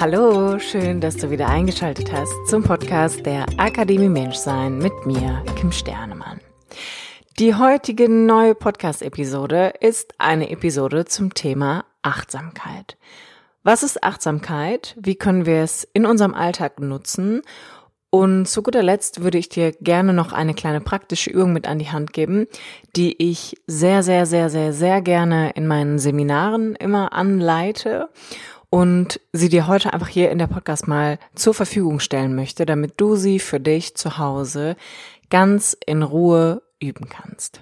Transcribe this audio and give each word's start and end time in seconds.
Hallo, 0.00 0.58
schön, 0.58 1.02
dass 1.02 1.18
du 1.18 1.28
wieder 1.28 1.50
eingeschaltet 1.50 2.10
hast 2.10 2.32
zum 2.46 2.62
Podcast 2.62 3.26
der 3.26 3.44
Akademie 3.58 4.08
Menschsein 4.08 4.78
mit 4.78 4.94
mir, 5.04 5.44
Kim 5.56 5.70
Sternemann. 5.70 6.40
Die 7.38 7.54
heutige 7.54 8.08
neue 8.08 8.54
Podcast-Episode 8.54 9.74
ist 9.78 10.14
eine 10.16 10.48
Episode 10.48 11.04
zum 11.04 11.34
Thema 11.34 11.84
Achtsamkeit. 12.00 12.96
Was 13.62 13.82
ist 13.82 14.02
Achtsamkeit? 14.02 14.96
Wie 14.98 15.16
können 15.16 15.44
wir 15.44 15.62
es 15.62 15.86
in 15.92 16.06
unserem 16.06 16.32
Alltag 16.32 16.80
nutzen? 16.80 17.42
Und 18.08 18.46
zu 18.46 18.62
guter 18.62 18.82
Letzt 18.82 19.22
würde 19.22 19.36
ich 19.36 19.50
dir 19.50 19.72
gerne 19.72 20.14
noch 20.14 20.32
eine 20.32 20.54
kleine 20.54 20.80
praktische 20.80 21.28
Übung 21.28 21.52
mit 21.52 21.68
an 21.68 21.78
die 21.78 21.90
Hand 21.90 22.14
geben, 22.14 22.46
die 22.96 23.22
ich 23.22 23.54
sehr, 23.66 24.02
sehr, 24.02 24.24
sehr, 24.24 24.48
sehr, 24.48 24.72
sehr 24.72 25.02
gerne 25.02 25.50
in 25.50 25.66
meinen 25.66 25.98
Seminaren 25.98 26.74
immer 26.74 27.12
anleite 27.12 28.08
und 28.70 29.20
sie 29.32 29.48
dir 29.48 29.66
heute 29.66 29.92
einfach 29.92 30.08
hier 30.08 30.30
in 30.30 30.38
der 30.38 30.46
Podcast 30.46 30.86
mal 30.88 31.18
zur 31.34 31.54
Verfügung 31.54 31.98
stellen 32.00 32.34
möchte, 32.34 32.64
damit 32.64 33.00
du 33.00 33.16
sie 33.16 33.40
für 33.40 33.60
dich 33.60 33.96
zu 33.96 34.16
Hause 34.16 34.76
ganz 35.28 35.76
in 35.84 36.02
Ruhe 36.02 36.62
üben 36.80 37.08
kannst. 37.08 37.60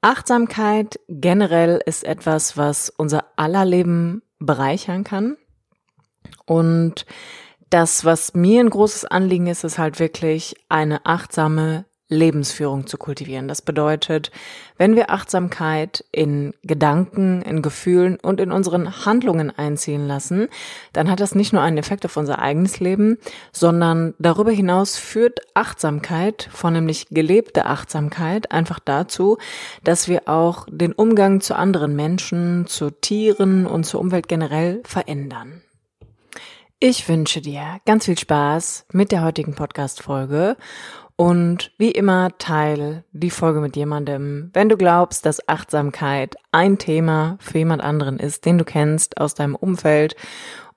Achtsamkeit 0.00 0.98
generell 1.08 1.80
ist 1.84 2.04
etwas, 2.04 2.56
was 2.56 2.88
unser 2.90 3.24
aller 3.36 3.64
Leben 3.64 4.22
bereichern 4.38 5.04
kann. 5.04 5.36
Und 6.46 7.06
das, 7.70 8.04
was 8.04 8.34
mir 8.34 8.60
ein 8.60 8.70
großes 8.70 9.04
Anliegen 9.04 9.46
ist, 9.46 9.64
ist 9.64 9.78
halt 9.78 9.98
wirklich 9.98 10.56
eine 10.68 11.06
achtsame 11.06 11.84
Lebensführung 12.12 12.86
zu 12.86 12.98
kultivieren. 12.98 13.48
Das 13.48 13.62
bedeutet, 13.62 14.30
wenn 14.76 14.94
wir 14.96 15.10
Achtsamkeit 15.10 16.04
in 16.12 16.54
Gedanken, 16.62 17.42
in 17.42 17.62
Gefühlen 17.62 18.18
und 18.20 18.40
in 18.40 18.52
unseren 18.52 19.04
Handlungen 19.04 19.50
einziehen 19.50 20.06
lassen, 20.06 20.48
dann 20.92 21.10
hat 21.10 21.20
das 21.20 21.34
nicht 21.34 21.52
nur 21.52 21.62
einen 21.62 21.78
Effekt 21.78 22.04
auf 22.04 22.16
unser 22.16 22.38
eigenes 22.38 22.80
Leben, 22.80 23.18
sondern 23.52 24.14
darüber 24.18 24.52
hinaus 24.52 24.96
führt 24.96 25.40
Achtsamkeit, 25.54 26.48
vornehmlich 26.52 27.08
gelebte 27.10 27.66
Achtsamkeit, 27.66 28.52
einfach 28.52 28.78
dazu, 28.78 29.38
dass 29.82 30.08
wir 30.08 30.28
auch 30.28 30.66
den 30.70 30.92
Umgang 30.92 31.40
zu 31.40 31.56
anderen 31.56 31.96
Menschen, 31.96 32.66
zu 32.66 32.90
Tieren 32.90 33.66
und 33.66 33.84
zur 33.84 34.00
Umwelt 34.00 34.28
generell 34.28 34.82
verändern. 34.84 35.62
Ich 36.84 37.08
wünsche 37.08 37.40
dir 37.40 37.78
ganz 37.86 38.06
viel 38.06 38.18
Spaß 38.18 38.86
mit 38.90 39.12
der 39.12 39.22
heutigen 39.22 39.54
Podcast-Folge 39.54 40.56
und 41.16 41.72
wie 41.78 41.90
immer 41.90 42.36
teile 42.38 43.04
die 43.12 43.30
Folge 43.30 43.60
mit 43.60 43.76
jemandem, 43.76 44.50
wenn 44.54 44.68
du 44.68 44.76
glaubst, 44.76 45.26
dass 45.26 45.48
Achtsamkeit 45.48 46.36
ein 46.52 46.78
Thema 46.78 47.36
für 47.40 47.58
jemand 47.58 47.82
anderen 47.82 48.18
ist, 48.18 48.44
den 48.44 48.58
du 48.58 48.64
kennst 48.64 49.18
aus 49.18 49.34
deinem 49.34 49.54
Umfeld 49.54 50.16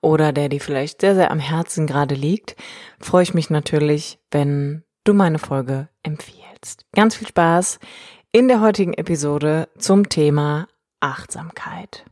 oder 0.00 0.32
der 0.32 0.48
dir 0.48 0.60
vielleicht 0.60 1.00
sehr, 1.00 1.14
sehr 1.14 1.30
am 1.30 1.38
Herzen 1.38 1.86
gerade 1.86 2.14
liegt, 2.14 2.56
freue 3.00 3.22
ich 3.22 3.34
mich 3.34 3.50
natürlich, 3.50 4.18
wenn 4.30 4.84
du 5.04 5.14
meine 5.14 5.38
Folge 5.38 5.88
empfiehlst. 6.02 6.86
Ganz 6.92 7.16
viel 7.16 7.28
Spaß 7.28 7.78
in 8.32 8.48
der 8.48 8.60
heutigen 8.60 8.94
Episode 8.94 9.68
zum 9.78 10.08
Thema 10.08 10.68
Achtsamkeit. 11.00 12.04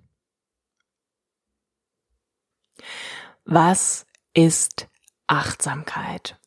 Was 3.44 4.06
ist 4.32 4.88
Achtsamkeit? 5.26 6.38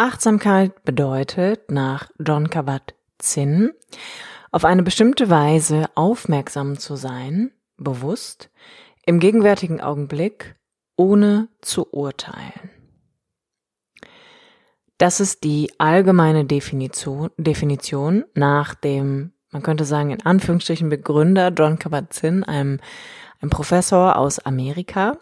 Achtsamkeit 0.00 0.82
bedeutet 0.84 1.70
nach 1.70 2.08
John 2.18 2.48
Kabat-Zinn 2.48 3.72
auf 4.50 4.64
eine 4.64 4.82
bestimmte 4.82 5.28
Weise 5.28 5.90
aufmerksam 5.94 6.78
zu 6.78 6.96
sein, 6.96 7.52
bewusst, 7.76 8.48
im 9.04 9.20
gegenwärtigen 9.20 9.82
Augenblick, 9.82 10.56
ohne 10.96 11.48
zu 11.60 11.92
urteilen. 11.92 12.70
Das 14.96 15.20
ist 15.20 15.44
die 15.44 15.70
allgemeine 15.76 16.46
Definition, 16.46 17.28
Definition 17.36 18.24
nach 18.32 18.74
dem, 18.74 19.34
man 19.50 19.62
könnte 19.62 19.84
sagen, 19.84 20.12
in 20.12 20.24
Anführungsstrichen 20.24 20.88
Begründer 20.88 21.50
John 21.50 21.78
Kabat-Zinn, 21.78 22.42
einem, 22.42 22.80
einem 23.42 23.50
Professor 23.50 24.16
aus 24.16 24.38
Amerika, 24.38 25.18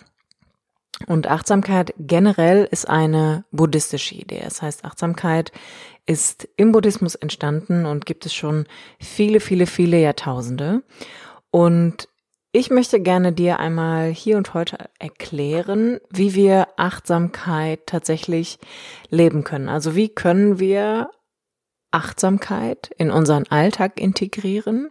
und 1.06 1.28
Achtsamkeit 1.28 1.94
generell 1.98 2.68
ist 2.70 2.88
eine 2.88 3.44
buddhistische 3.52 4.14
Idee. 4.14 4.40
Das 4.42 4.62
heißt, 4.62 4.84
Achtsamkeit 4.84 5.52
ist 6.06 6.48
im 6.56 6.72
Buddhismus 6.72 7.14
entstanden 7.14 7.86
und 7.86 8.06
gibt 8.06 8.26
es 8.26 8.34
schon 8.34 8.66
viele, 8.98 9.40
viele, 9.40 9.66
viele 9.66 10.00
Jahrtausende. 10.00 10.82
Und 11.50 12.08
ich 12.50 12.70
möchte 12.70 13.00
gerne 13.00 13.32
dir 13.32 13.60
einmal 13.60 14.10
hier 14.10 14.38
und 14.38 14.54
heute 14.54 14.78
erklären, 14.98 16.00
wie 16.10 16.34
wir 16.34 16.68
Achtsamkeit 16.76 17.86
tatsächlich 17.86 18.58
leben 19.10 19.44
können. 19.44 19.68
Also 19.68 19.94
wie 19.94 20.08
können 20.08 20.58
wir 20.58 21.10
Achtsamkeit 21.90 22.90
in 22.96 23.10
unseren 23.10 23.44
Alltag 23.48 24.00
integrieren? 24.00 24.90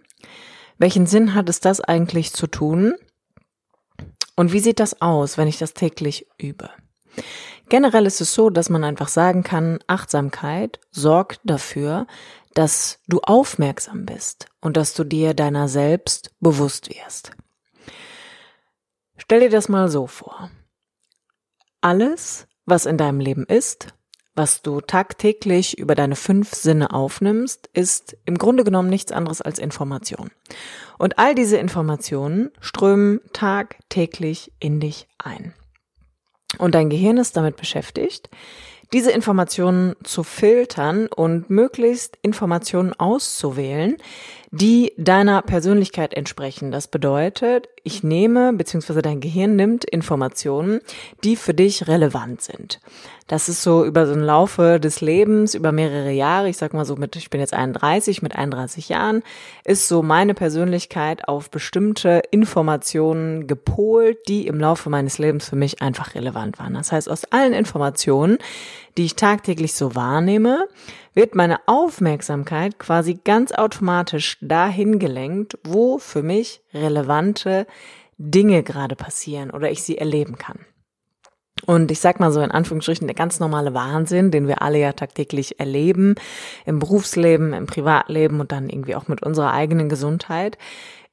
Welchen 0.78 1.08
Sinn 1.08 1.34
hat 1.34 1.50
es 1.50 1.60
das 1.60 1.82
eigentlich 1.82 2.32
zu 2.32 2.48
tun? 2.48 2.94
Und 4.36 4.54
wie 4.54 4.60
sieht 4.60 4.80
das 4.80 5.02
aus, 5.02 5.38
wenn 5.38 5.48
ich 5.48 5.58
das 5.58 5.74
täglich 5.74 6.28
übe? 6.38 6.70
Generell 7.70 8.06
ist 8.06 8.22
es 8.22 8.34
so, 8.34 8.50
dass 8.50 8.70
man 8.70 8.84
einfach 8.84 9.10
sagen 9.10 9.44
kann, 9.44 9.80
Achtsamkeit 9.88 10.80
sorgt 10.92 11.42
dafür, 11.44 12.08
dass 12.54 13.00
du 13.08 13.20
aufmerksam 13.22 14.06
bist 14.06 14.48
und 14.62 14.78
dass 14.78 14.94
du 14.94 15.04
dir 15.04 15.34
deiner 15.34 15.68
selbst 15.68 16.32
bewusst 16.40 16.90
wirst. 16.90 17.32
Stell 19.18 19.42
dir 19.42 19.50
das 19.50 19.68
mal 19.70 19.90
so 19.90 20.08
vor. 20.08 20.50
Alles, 21.82 22.48
was 22.66 22.86
in 22.86 22.98
deinem 22.98 23.20
Leben 23.20 23.46
ist, 23.46 23.94
was 24.38 24.62
du 24.62 24.82
tagtäglich 24.82 25.78
über 25.78 25.96
deine 25.96 26.16
fünf 26.16 26.54
Sinne 26.54 26.94
aufnimmst, 26.94 27.70
ist 27.74 28.16
im 28.26 28.38
Grunde 28.38 28.64
genommen 28.64 28.90
nichts 28.90 29.12
anderes 29.12 29.42
als 29.42 29.60
Information. 29.60 30.30
Und 30.98 31.18
all 31.18 31.36
diese 31.36 31.58
Informationen 31.58 32.52
strömen 32.62 33.20
tagtäglich 33.34 34.52
in 34.60 34.80
dich 34.80 35.08
ein. 35.18 35.54
Und 36.60 36.76
dein 36.76 36.90
Gehirn 36.90 37.18
ist 37.18 37.36
damit 37.36 37.58
beschäftigt, 37.58 38.30
diese 38.94 39.12
Informationen 39.12 39.96
zu 40.04 40.24
filtern 40.24 41.08
und 41.08 41.50
möglichst 41.50 42.18
Informationen 42.22 42.94
auszuwählen, 42.94 43.98
die 44.52 44.94
deiner 44.98 45.42
Persönlichkeit 45.42 46.14
entsprechen. 46.14 46.72
Das 46.72 46.88
bedeutet, 46.88 47.68
ich 47.84 48.04
nehme, 48.04 48.54
beziehungsweise 48.54 49.02
dein 49.02 49.20
Gehirn 49.20 49.58
nimmt 49.58 49.84
Informationen, 49.84 50.80
die 51.24 51.36
für 51.36 51.54
dich 51.54 51.90
relevant 51.90 52.42
sind. 52.42 52.80
Das 53.28 53.50
ist 53.50 53.62
so 53.62 53.84
über 53.84 54.08
so 54.08 54.14
einen 54.14 54.24
Laufe 54.24 54.80
des 54.80 55.02
Lebens, 55.02 55.54
über 55.54 55.74
mehrere 55.74 56.12
Jahre, 56.12 56.48
ich 56.48 56.56
sag 56.56 56.74
mal 56.74 56.86
so 56.86 56.96
mit, 56.96 57.18
ich 57.18 57.30
bin 57.30 57.42
jetzt 57.42 57.54
31, 57.54 58.22
mit 58.22 58.34
31 58.34 58.88
Jahren, 58.88 59.22
ist 59.66 59.90
so 59.90 60.02
meine 60.02 60.34
Persönlichkeit 60.34 61.28
auf 61.28 61.50
bestimmte 61.50 62.22
Informationen 62.32 63.46
gepolt, 63.46 64.18
die 64.30 64.48
im 64.48 64.62
Laufe 64.62 64.90
meines 64.90 65.18
Lebens 65.18 65.50
für 65.50 65.58
mich 65.58 65.82
einfach 65.82 66.16
relevant 66.16 66.58
waren. 66.58 66.76
Das 66.76 66.94
heißt, 66.94 67.10
aus 67.10 67.26
allen 67.26 67.52
Informationen, 67.52 68.38
die 68.96 69.04
ich 69.04 69.18
tagtäglich 69.18 69.74
so 69.74 69.94
wahrnehme, 69.94 70.66
wird 71.14 71.36
meine 71.36 71.60
Aufmerksamkeit 71.68 72.80
quasi 72.80 73.20
ganz 73.22 73.52
automatisch 73.52 74.38
dahin 74.40 75.00
gelenkt, 75.00 75.58
wo 75.66 75.98
für 75.98 76.24
mich 76.24 76.62
relevante 76.74 77.68
Dinge 78.18 78.64
gerade 78.64 78.96
passieren 78.96 79.52
oder 79.52 79.70
ich 79.70 79.84
sie 79.84 79.98
erleben 79.98 80.38
kann. 80.38 80.60
Und 81.66 81.92
ich 81.92 82.00
sag 82.00 82.20
mal 82.20 82.32
so 82.32 82.42
in 82.42 82.52
Anführungsstrichen 82.52 83.08
der 83.08 83.16
ganz 83.16 83.40
normale 83.40 83.74
Wahnsinn, 83.74 84.32
den 84.32 84.48
wir 84.48 84.62
alle 84.62 84.80
ja 84.80 84.94
tagtäglich 84.94 85.60
erleben, 85.60 86.16
im 86.66 86.80
Berufsleben, 86.80 87.54
im 87.54 87.66
Privatleben 87.66 88.40
und 88.40 88.52
dann 88.52 88.70
irgendwie 88.70 88.96
auch 88.96 89.08
mit 89.08 89.24
unserer 89.24 89.52
eigenen 89.52 89.90
Gesundheit, 89.90 90.58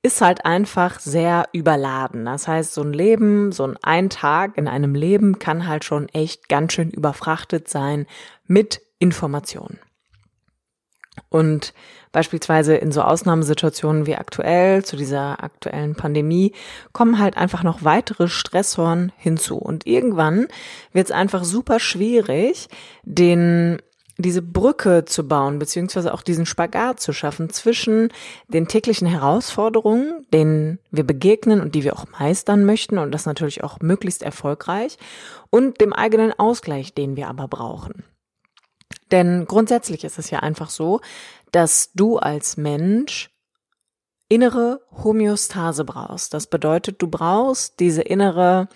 ist 0.03 0.21
halt 0.21 0.45
einfach 0.45 1.01
sehr 1.01 1.49
überladen. 1.53 2.27
Das 2.27 2.47
heißt, 2.47 2.75
so 2.75 2.83
ein 2.83 2.93
Leben, 2.93 3.53
so 3.53 3.65
ein 3.65 3.79
ein 3.83 4.11
Tag 4.11 4.59
in 4.59 4.69
einem 4.69 4.95
Leben 4.95 5.39
kann 5.39 5.67
halt 5.67 5.85
schon 5.85 6.11
echt 6.11 6.51
ganz 6.51 6.75
schön 6.75 6.91
überfrachtet 6.91 7.69
sein 7.69 8.07
mit 8.47 8.83
Informationen. 8.99 9.79
Und 11.31 11.73
beispielsweise 12.15 12.77
in 12.77 12.93
so 12.93 13.03
Ausnahmesituationen 13.03 14.07
wie 14.07 14.15
aktuell, 14.15 14.85
zu 14.85 14.97
dieser 14.97 15.43
aktuellen 15.43 15.97
Pandemie, 15.97 16.53
kommen 16.93 17.19
halt 17.19 17.37
einfach 17.37 17.63
noch 17.63 17.85
weitere 17.85 18.29
Stressoren 18.29 19.13
hinzu. 19.19 19.57
Und 19.59 19.87
irgendwann 19.87 20.47
wird 20.93 21.07
es 21.07 21.13
einfach 21.13 21.45
super 21.45 21.81
schwierig, 21.81 22.69
den 23.03 23.83
diese 24.17 24.43
Brücke 24.43 25.05
zu 25.05 25.27
bauen, 25.27 25.59
beziehungsweise 25.59 26.15
auch 26.15 26.23
diesen 26.23 26.47
Spagat 26.47 27.01
zu 27.01 27.13
schaffen 27.13 27.51
zwischen 27.51 28.11
den 28.47 28.69
täglichen 28.69 29.09
Herausforderungen, 29.09 30.25
denen 30.33 30.79
wir 30.93 31.05
begegnen 31.05 31.61
und 31.61 31.75
die 31.75 31.83
wir 31.83 31.95
auch 31.95 32.07
meistern 32.21 32.65
möchten 32.65 32.99
und 32.99 33.11
das 33.11 33.27
natürlich 33.27 33.65
auch 33.65 33.81
möglichst 33.81 34.23
erfolgreich 34.23 34.99
und 35.51 35.81
dem 35.81 35.93
eigenen 35.93 36.33
Ausgleich, 36.33 36.95
den 36.95 37.17
wir 37.17 37.27
aber 37.29 37.49
brauchen. 37.49 38.05
Denn 39.11 39.47
grundsätzlich 39.47 40.05
ist 40.05 40.19
es 40.19 40.31
ja 40.31 40.41
einfach 40.41 40.71
so, 40.71 41.01
dass 41.55 41.93
du 41.93 42.19
als 42.19 42.57
Mensch 42.57 43.31
innere 44.29 44.81
Homöostase 44.91 45.85
brauchst. 45.85 46.35
Das 46.35 46.49
bedeutet, 46.49 47.01
du 47.01 47.09
brauchst 47.09 47.79
diese 47.79 48.03
innere 48.03 48.69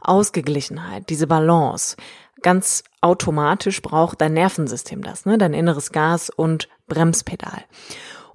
Ausgeglichenheit, 0.00 1.08
diese 1.10 1.26
Balance. 1.26 1.96
Ganz 2.42 2.84
automatisch 3.00 3.82
braucht 3.82 4.20
dein 4.20 4.34
Nervensystem 4.34 5.02
das, 5.02 5.26
ne? 5.26 5.38
dein 5.38 5.54
inneres 5.54 5.90
Gas- 5.90 6.30
und 6.30 6.68
Bremspedal. 6.86 7.64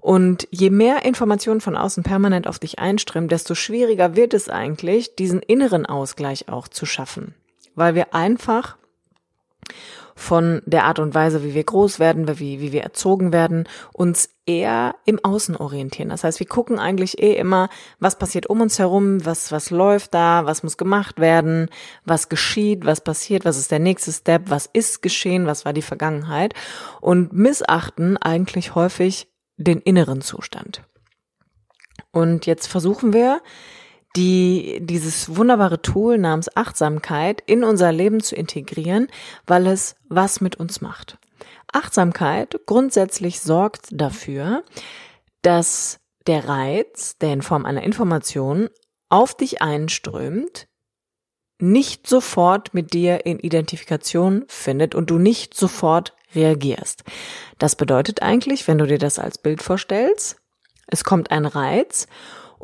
Und 0.02 0.48
je 0.52 0.70
mehr 0.70 1.06
Informationen 1.06 1.62
von 1.62 1.78
außen 1.78 2.04
permanent 2.04 2.48
auf 2.48 2.60
dich 2.60 2.78
einströmen, 2.78 3.30
desto 3.30 3.56
schwieriger 3.56 4.16
wird 4.16 4.34
es 4.34 4.50
eigentlich, 4.50 5.16
diesen 5.16 5.42
inneren 5.42 5.86
Ausgleich 5.86 6.50
auch 6.50 6.68
zu 6.68 6.86
schaffen. 6.86 7.34
Weil 7.74 7.96
wir 7.96 8.14
einfach 8.14 8.78
von 10.16 10.62
der 10.66 10.86
Art 10.86 11.00
und 11.00 11.14
Weise, 11.14 11.44
wie 11.44 11.54
wir 11.54 11.64
groß 11.64 12.00
werden, 12.00 12.28
wie, 12.40 12.62
wie 12.62 12.72
wir 12.72 12.84
erzogen 12.84 13.34
werden, 13.34 13.68
uns 13.92 14.30
eher 14.46 14.96
im 15.06 15.24
Außen 15.24 15.58
orientieren. 15.58 16.10
Das 16.10 16.24
heißt, 16.24 16.40
wir 16.40 16.48
gucken 16.48 16.80
eigentlich 16.80 17.22
eh 17.22 17.34
immer, 17.34 17.68
was 18.00 18.18
passiert 18.18 18.48
um 18.48 18.62
uns 18.62 18.80
herum, 18.80 19.26
was, 19.26 19.52
was 19.52 19.72
läuft 19.72 20.14
da, 20.14 20.46
was 20.46 20.64
muss 20.64 20.78
gemacht 20.78 21.20
werden, 21.20 21.70
was 22.06 22.30
geschieht, 22.30 22.86
was 22.86 23.02
passiert, 23.02 23.44
was 23.44 23.58
ist 23.58 23.72
der 23.72 23.80
nächste 23.80 24.14
Step, 24.14 24.50
was 24.50 24.70
ist 24.72 25.02
geschehen, 25.02 25.48
was 25.48 25.66
war 25.66 25.74
die 25.74 25.82
Vergangenheit 25.82 26.54
und 27.02 27.34
missachten 27.34 28.16
eigentlich 28.16 28.74
häufig 28.74 29.28
den 29.58 29.80
inneren 29.82 30.22
Zustand. 30.22 30.82
Und 32.12 32.46
jetzt 32.46 32.68
versuchen 32.68 33.12
wir, 33.12 33.42
die, 34.16 34.80
dieses 34.82 35.36
wunderbare 35.36 35.82
Tool 35.82 36.18
namens 36.18 36.56
Achtsamkeit 36.56 37.44
in 37.46 37.64
unser 37.64 37.92
Leben 37.92 38.22
zu 38.22 38.36
integrieren, 38.36 39.08
weil 39.46 39.68
es 39.68 39.96
was 40.08 40.42
mit 40.42 40.56
uns 40.56 40.82
macht. 40.82 41.18
Achtsamkeit 41.72 42.62
grundsätzlich 42.66 43.42
sorgt 43.42 43.88
dafür, 43.92 44.64
dass 45.42 46.00
der 46.28 46.48
Reiz, 46.48 47.18
der 47.18 47.34
in 47.34 47.42
Form 47.42 47.66
einer 47.66 47.84
Information 47.84 48.70
auf 49.10 49.36
dich 49.36 49.62
einströmt, 49.62 50.68
nicht 51.60 52.08
sofort 52.08 52.74
mit 52.74 52.94
dir 52.94 53.26
in 53.26 53.40
Identifikation 53.40 54.46
findet 54.48 54.96
und 54.96 55.10
du 55.10 55.18
nicht 55.18 55.54
sofort 55.54 56.14
reagierst. 56.34 57.04
Das 57.60 57.76
bedeutet 57.76 58.22
eigentlich, 58.22 58.68
wenn 58.68 58.78
du 58.78 58.88
dir 58.88 58.98
das 58.98 59.20
als 59.20 59.38
Bild 59.38 59.62
vorstellst, 59.62 60.38
es 60.88 61.04
kommt 61.04 61.32
ein 61.32 61.46
Reiz 61.46 62.08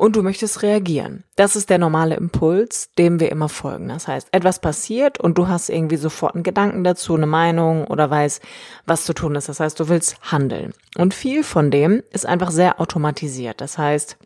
und 0.02 0.16
du 0.16 0.24
möchtest 0.24 0.62
reagieren. 0.62 1.22
Das 1.36 1.54
ist 1.54 1.70
der 1.70 1.78
normale 1.78 2.16
Impuls, 2.16 2.90
dem 2.98 3.20
wir 3.20 3.30
immer 3.30 3.48
folgen. 3.48 3.86
Das 3.86 4.08
heißt, 4.08 4.26
etwas 4.32 4.58
passiert 4.58 5.20
und 5.20 5.38
du 5.38 5.46
hast 5.46 5.68
irgendwie 5.68 5.96
sofort 5.96 6.34
einen 6.34 6.42
Gedanken 6.42 6.82
dazu, 6.82 7.14
eine 7.14 7.28
Meinung 7.28 7.86
oder 7.86 8.10
weißt, 8.10 8.42
was 8.84 9.04
zu 9.04 9.14
tun 9.14 9.36
ist. 9.36 9.48
Das 9.48 9.60
heißt, 9.60 9.78
du 9.78 9.88
willst 9.88 10.16
handeln. 10.32 10.74
Und 10.96 11.14
viel 11.14 11.44
von 11.44 11.70
dem 11.70 12.02
ist 12.10 12.26
einfach 12.26 12.50
sehr 12.50 12.80
automatisiert. 12.80 13.60
Das 13.60 13.78
heißt, 13.78 14.16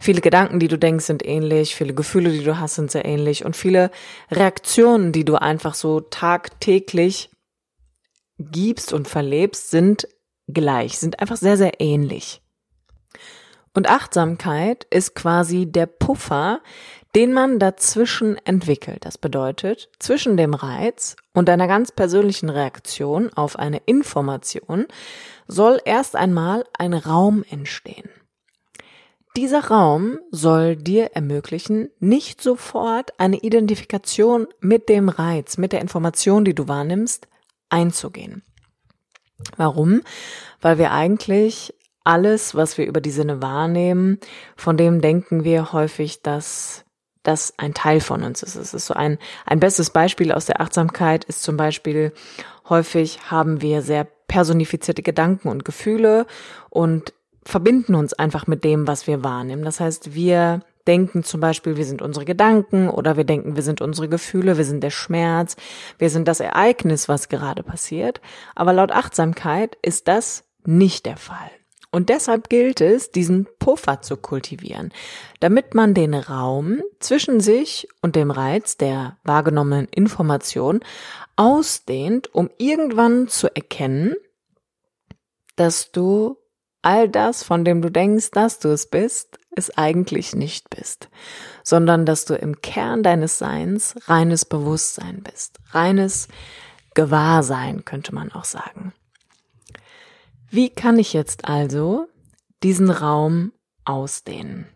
Viele 0.00 0.22
Gedanken, 0.22 0.58
die 0.58 0.68
du 0.68 0.78
denkst, 0.78 1.04
sind 1.04 1.24
ähnlich, 1.24 1.76
viele 1.76 1.94
Gefühle, 1.94 2.30
die 2.30 2.42
du 2.42 2.58
hast, 2.58 2.76
sind 2.76 2.90
sehr 2.90 3.04
ähnlich 3.04 3.44
und 3.44 3.54
viele 3.54 3.90
Reaktionen, 4.30 5.12
die 5.12 5.24
du 5.24 5.36
einfach 5.36 5.74
so 5.74 6.00
tagtäglich 6.00 7.30
gibst 8.38 8.92
und 8.92 9.06
verlebst, 9.08 9.70
sind 9.70 10.08
gleich, 10.48 10.98
sind 10.98 11.20
einfach 11.20 11.36
sehr, 11.36 11.56
sehr 11.56 11.80
ähnlich. 11.80 12.41
Und 13.74 13.88
Achtsamkeit 13.88 14.86
ist 14.90 15.14
quasi 15.14 15.66
der 15.66 15.86
Puffer, 15.86 16.60
den 17.14 17.32
man 17.32 17.58
dazwischen 17.58 18.38
entwickelt. 18.44 19.04
Das 19.04 19.18
bedeutet, 19.18 19.88
zwischen 19.98 20.36
dem 20.36 20.54
Reiz 20.54 21.16
und 21.32 21.48
einer 21.48 21.68
ganz 21.68 21.92
persönlichen 21.92 22.48
Reaktion 22.48 23.30
auf 23.34 23.58
eine 23.58 23.78
Information 23.86 24.86
soll 25.46 25.80
erst 25.84 26.16
einmal 26.16 26.64
ein 26.78 26.94
Raum 26.94 27.44
entstehen. 27.48 28.08
Dieser 29.36 29.64
Raum 29.68 30.18
soll 30.30 30.76
dir 30.76 31.12
ermöglichen, 31.14 31.88
nicht 31.98 32.42
sofort 32.42 33.18
eine 33.18 33.38
Identifikation 33.38 34.46
mit 34.60 34.90
dem 34.90 35.08
Reiz, 35.08 35.56
mit 35.56 35.72
der 35.72 35.80
Information, 35.80 36.44
die 36.44 36.54
du 36.54 36.68
wahrnimmst, 36.68 37.28
einzugehen. 37.70 38.42
Warum? 39.56 40.02
Weil 40.60 40.76
wir 40.76 40.92
eigentlich 40.92 41.74
alles, 42.04 42.54
was 42.54 42.78
wir 42.78 42.86
über 42.86 43.00
die 43.00 43.10
Sinne 43.10 43.42
wahrnehmen, 43.42 44.18
von 44.56 44.76
dem 44.76 45.00
denken 45.00 45.44
wir 45.44 45.72
häufig, 45.72 46.22
dass 46.22 46.84
das 47.22 47.54
ein 47.56 47.74
Teil 47.74 48.00
von 48.00 48.22
uns 48.22 48.42
ist. 48.42 48.56
Es 48.56 48.74
ist 48.74 48.86
so 48.86 48.94
ein, 48.94 49.18
ein 49.46 49.60
bestes 49.60 49.90
Beispiel 49.90 50.32
aus 50.32 50.46
der 50.46 50.60
Achtsamkeit 50.60 51.24
ist 51.24 51.42
zum 51.42 51.56
Beispiel, 51.56 52.12
häufig 52.68 53.30
haben 53.30 53.62
wir 53.62 53.82
sehr 53.82 54.06
personifizierte 54.26 55.02
Gedanken 55.02 55.48
und 55.48 55.64
Gefühle 55.64 56.26
und 56.70 57.12
verbinden 57.44 57.94
uns 57.94 58.14
einfach 58.14 58.46
mit 58.46 58.64
dem, 58.64 58.86
was 58.86 59.06
wir 59.06 59.22
wahrnehmen. 59.22 59.64
Das 59.64 59.80
heißt, 59.80 60.14
wir 60.14 60.60
denken 60.86 61.22
zum 61.22 61.40
Beispiel, 61.40 61.76
wir 61.76 61.84
sind 61.84 62.02
unsere 62.02 62.24
Gedanken 62.24 62.88
oder 62.88 63.16
wir 63.16 63.24
denken, 63.24 63.56
wir 63.56 63.62
sind 63.62 63.80
unsere 63.80 64.08
Gefühle, 64.08 64.56
wir 64.56 64.64
sind 64.64 64.82
der 64.82 64.90
Schmerz, 64.90 65.56
wir 65.98 66.10
sind 66.10 66.26
das 66.26 66.40
Ereignis, 66.40 67.08
was 67.08 67.28
gerade 67.28 67.62
passiert. 67.62 68.20
Aber 68.54 68.72
laut 68.72 68.90
Achtsamkeit 68.90 69.76
ist 69.82 70.08
das 70.08 70.44
nicht 70.64 71.06
der 71.06 71.16
Fall. 71.16 71.50
Und 71.92 72.08
deshalb 72.08 72.48
gilt 72.48 72.80
es, 72.80 73.10
diesen 73.10 73.46
Puffer 73.58 74.00
zu 74.00 74.16
kultivieren, 74.16 74.92
damit 75.40 75.74
man 75.74 75.92
den 75.92 76.14
Raum 76.14 76.80
zwischen 77.00 77.40
sich 77.40 77.86
und 78.00 78.16
dem 78.16 78.30
Reiz 78.30 78.78
der 78.78 79.18
wahrgenommenen 79.24 79.88
Information 79.88 80.80
ausdehnt, 81.36 82.34
um 82.34 82.48
irgendwann 82.56 83.28
zu 83.28 83.54
erkennen, 83.54 84.14
dass 85.56 85.92
du 85.92 86.38
all 86.80 87.10
das, 87.10 87.42
von 87.44 87.62
dem 87.62 87.82
du 87.82 87.90
denkst, 87.90 88.30
dass 88.30 88.58
du 88.58 88.68
es 88.68 88.86
bist, 88.86 89.38
es 89.54 89.76
eigentlich 89.76 90.34
nicht 90.34 90.70
bist, 90.70 91.10
sondern 91.62 92.06
dass 92.06 92.24
du 92.24 92.34
im 92.34 92.62
Kern 92.62 93.02
deines 93.02 93.36
Seins 93.36 93.94
reines 94.06 94.46
Bewusstsein 94.46 95.22
bist, 95.22 95.58
reines 95.72 96.28
Gewahrsein, 96.94 97.84
könnte 97.84 98.14
man 98.14 98.32
auch 98.32 98.44
sagen. 98.44 98.94
Wie 100.54 100.68
kann 100.68 100.98
ich 100.98 101.14
jetzt 101.14 101.48
also 101.48 102.08
diesen 102.62 102.90
Raum 102.90 103.52
ausdehnen? 103.86 104.66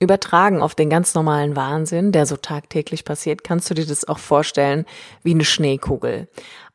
Übertragen 0.00 0.62
auf 0.62 0.74
den 0.74 0.88
ganz 0.88 1.14
normalen 1.14 1.56
Wahnsinn, 1.56 2.10
der 2.10 2.24
so 2.24 2.38
tagtäglich 2.38 3.04
passiert, 3.04 3.44
kannst 3.44 3.68
du 3.68 3.74
dir 3.74 3.84
das 3.84 4.08
auch 4.08 4.18
vorstellen 4.18 4.86
wie 5.22 5.32
eine 5.32 5.44
Schneekugel. 5.44 6.28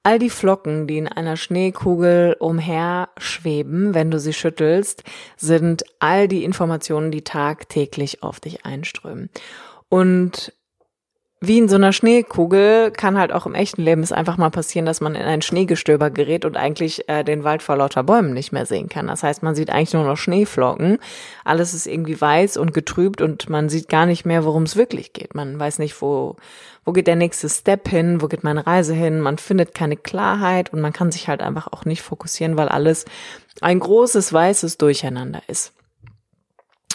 All 0.03 0.19
die 0.19 0.29
Flocken, 0.29 0.85
die 0.85 0.99
in 0.99 1.07
einer 1.07 1.37
Schneekugel 1.37 2.35
umher 2.39 3.09
schweben, 3.17 3.95
wenn 3.95 4.11
du 4.11 4.19
sie 4.19 4.33
schüttelst, 4.33 5.03
sind 5.35 5.83
all 5.97 6.27
die 6.27 6.43
Informationen, 6.43 7.09
die 7.09 7.23
tagtäglich 7.23 8.21
auf 8.21 8.39
dich 8.39 8.63
einströmen. 8.63 9.31
Und 9.89 10.53
wie 11.43 11.57
in 11.57 11.67
so 11.67 11.75
einer 11.75 11.91
Schneekugel 11.91 12.91
kann 12.91 13.17
halt 13.17 13.31
auch 13.31 13.47
im 13.47 13.55
echten 13.55 13.81
Leben 13.81 14.03
es 14.03 14.11
einfach 14.11 14.37
mal 14.37 14.51
passieren, 14.51 14.85
dass 14.85 15.01
man 15.01 15.15
in 15.15 15.23
ein 15.23 15.41
Schneegestöber 15.41 16.11
gerät 16.11 16.45
und 16.45 16.55
eigentlich 16.55 17.09
äh, 17.09 17.23
den 17.23 17.43
Wald 17.43 17.63
vor 17.63 17.77
lauter 17.77 18.03
Bäumen 18.03 18.33
nicht 18.33 18.51
mehr 18.51 18.67
sehen 18.67 18.89
kann. 18.89 19.07
Das 19.07 19.23
heißt, 19.23 19.41
man 19.41 19.55
sieht 19.55 19.71
eigentlich 19.71 19.93
nur 19.93 20.03
noch 20.03 20.17
Schneeflocken. 20.17 20.99
Alles 21.43 21.73
ist 21.73 21.87
irgendwie 21.87 22.21
weiß 22.21 22.57
und 22.57 22.75
getrübt 22.75 23.23
und 23.23 23.49
man 23.49 23.69
sieht 23.69 23.89
gar 23.89 24.05
nicht 24.05 24.23
mehr, 24.23 24.45
worum 24.45 24.63
es 24.63 24.75
wirklich 24.75 25.13
geht. 25.13 25.33
Man 25.33 25.59
weiß 25.59 25.79
nicht, 25.79 25.99
wo, 25.99 26.35
wo 26.85 26.91
geht 26.91 27.07
der 27.07 27.15
nächste 27.15 27.49
Step 27.49 27.89
hin, 27.89 28.21
wo 28.21 28.27
geht 28.27 28.43
meine 28.43 28.67
Reise 28.67 28.93
hin. 28.93 29.19
Man 29.19 29.39
findet 29.39 29.73
keine 29.73 29.97
Klarheit 29.97 30.71
und 30.71 30.79
man 30.79 30.93
kann 30.93 31.11
sich 31.11 31.27
halt 31.27 31.41
einfach 31.41 31.69
auch 31.73 31.85
nicht 31.85 32.03
fokussieren, 32.03 32.55
weil 32.55 32.69
alles 32.69 33.05
ein 33.61 33.79
großes 33.79 34.31
weißes 34.31 34.77
Durcheinander 34.77 35.41
ist. 35.47 35.73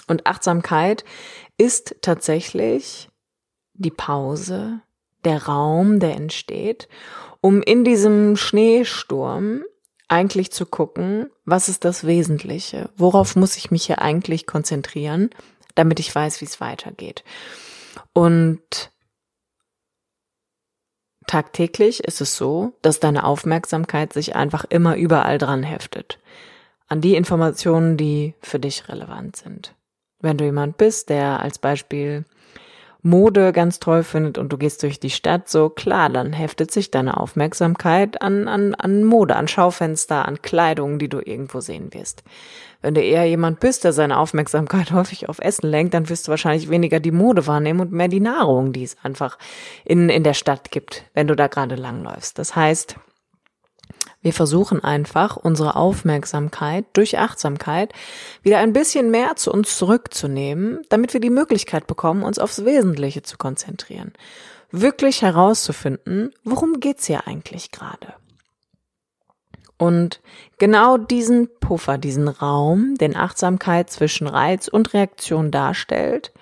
Und 0.07 0.25
Achtsamkeit 0.29 1.05
ist 1.59 1.97
tatsächlich 2.01 3.09
die 3.79 3.91
Pause, 3.91 4.81
der 5.25 5.45
Raum, 5.45 6.01
der 6.01 6.15
entsteht, 6.15 6.89
um 7.41 7.63
in 7.63 7.85
diesem 7.85 8.37
Schneesturm 8.37 9.65
eigentlich 10.09 10.53
zu 10.53 10.67
gucken, 10.67 11.31
was 11.45 11.69
ist 11.69 11.85
das 11.85 12.07
Wesentliche? 12.07 12.91
Worauf 12.97 13.37
muss 13.37 13.57
ich 13.57 13.71
mich 13.71 13.87
hier 13.87 14.01
eigentlich 14.01 14.47
konzentrieren, 14.47 15.31
damit 15.75 15.99
ich 16.01 16.15
weiß, 16.15 16.41
wie 16.41 16.45
es 16.45 16.61
weitergeht? 16.61 17.25
Und 18.13 18.93
tagtäglich 21.27 22.05
ist 22.05 22.21
es 22.21 22.37
so, 22.37 22.73
dass 22.83 23.01
deine 23.01 23.25
Aufmerksamkeit 23.25 24.13
sich 24.13 24.37
einfach 24.37 24.65
immer 24.69 24.97
überall 24.97 25.39
dran 25.39 25.65
heftet. 25.65 26.21
An 26.89 27.01
die 27.01 27.17
Informationen, 27.17 27.97
die 27.97 28.35
für 28.41 28.61
dich 28.61 28.89
relevant 28.89 29.35
sind. 29.35 29.75
Wenn 30.21 30.39
du 30.39 30.45
jemand 30.45 30.77
bist, 30.77 31.11
der 31.11 31.41
als 31.41 31.59
Beispiel 31.59 32.25
Mode 33.07 33.53
ganz 33.53 33.81
toll 33.81 34.03
findet 34.03 34.37
und 34.37 34.53
du 34.53 34.59
gehst 34.59 34.83
durch 34.83 35.01
die 35.01 35.11
Stadt, 35.11 35.49
so 35.49 35.69
klar, 35.69 36.11
dann 36.11 36.33
heftet 36.33 36.71
sich 36.71 36.91
deine 36.91 37.17
Aufmerksamkeit 37.17 38.21
an, 38.21 38.49
an, 38.49 38.75
an 38.75 39.05
Mode, 39.05 39.37
an 39.37 39.49
Schaufenster, 39.49 40.27
an 40.27 40.43
Kleidung, 40.43 40.99
die 40.99 41.09
du 41.09 41.21
irgendwo 41.21 41.61
sehen 41.61 41.95
wirst. 41.95 42.25
Wenn 42.83 42.95
du 42.95 43.01
eher 43.01 43.25
jemand 43.25 43.61
bist, 43.61 43.85
der 43.85 43.93
seine 43.93 44.19
Aufmerksamkeit 44.19 44.93
häufig 44.93 45.29
auf 45.29 45.39
Essen 45.39 45.69
lenkt, 45.69 45.95
dann 45.95 46.09
wirst 46.09 46.27
du 46.27 46.31
wahrscheinlich 46.31 46.69
weniger 46.69 47.01
die 47.01 47.13
Mode 47.13 47.47
wahrnehmen 47.47 47.81
und 47.81 47.93
mehr 47.93 48.09
die 48.09 48.21
Nahrung, 48.21 48.73
die 48.73 48.85
es 48.85 48.97
einfach 49.03 49.39
in, 49.85 50.09
in 50.09 50.25
der 50.25 50.35
Stadt 50.35 50.71
gibt, 50.71 51.05
wenn 51.15 51.29
du 51.29 51.35
da 51.35 51.47
gerade 51.47 51.77
langläufst. 51.77 52.39
Das 52.39 52.55
heißt, 52.55 52.97
wir 54.27 54.33
versuchen 54.33 54.83
einfach, 54.83 55.37
unsere 55.37 55.77
Aufmerksamkeit 55.77 56.85
durch 56.95 57.17
Achtsamkeit 57.17 57.93
wieder 58.43 58.59
ein 58.59 58.73
bisschen 58.73 59.13
mehr 59.13 59.37
zu 59.37 59.53
uns 59.53 59.79
zurückzunehmen, 59.79 60.81
damit 60.89 61.13
wir 61.13 61.21
die 61.21 61.31
Möglichkeit 61.31 61.87
bekommen, 61.87 62.25
uns 62.25 62.41
aufs 62.41 62.65
Wesentliche 62.65 63.23
zu 63.23 63.39
konzentrieren. 63.39 64.13
Wirklich 64.73 65.23
herauszufinden, 65.23 66.33
worum 66.43 66.81
geht's 66.81 67.07
hier 67.07 67.29
eigentlich 67.29 67.71
gerade? 67.71 68.15
Und 69.79 70.21
genau 70.59 70.97
diesen 70.97 71.49
Puffer, 71.61 71.97
diesen 71.97 72.27
Raum, 72.27 72.97
den 72.97 73.15
Achtsamkeit 73.15 73.91
zwischen 73.91 74.27
Reiz 74.27 74.67
und 74.67 74.93
Reaktion 74.93 75.53
darstellt, 75.53 76.33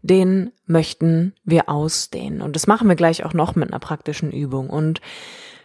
den 0.00 0.50
möchten 0.64 1.34
wir 1.44 1.68
ausdehnen. 1.68 2.40
Und 2.40 2.56
das 2.56 2.66
machen 2.66 2.88
wir 2.88 2.96
gleich 2.96 3.22
auch 3.22 3.34
noch 3.34 3.54
mit 3.54 3.68
einer 3.68 3.80
praktischen 3.80 4.32
Übung. 4.32 4.70
Und 4.70 5.02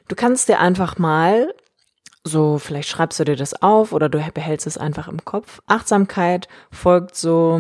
Du 0.08 0.16
kannst 0.16 0.50
dir 0.50 0.60
einfach 0.60 0.98
mal, 0.98 1.54
so 2.24 2.58
vielleicht 2.58 2.90
schreibst 2.90 3.20
du 3.20 3.26
dir 3.26 3.36
das 3.36 3.62
auf 3.62 3.92
oder 3.92 4.10
du 4.10 4.20
behältst 4.34 4.68
es 4.68 4.78
einfach 4.78 5.08
im 5.08 5.24
Kopf. 5.26 5.62
Achtsamkeit 5.68 6.48
folgt 6.72 7.16
so 7.16 7.60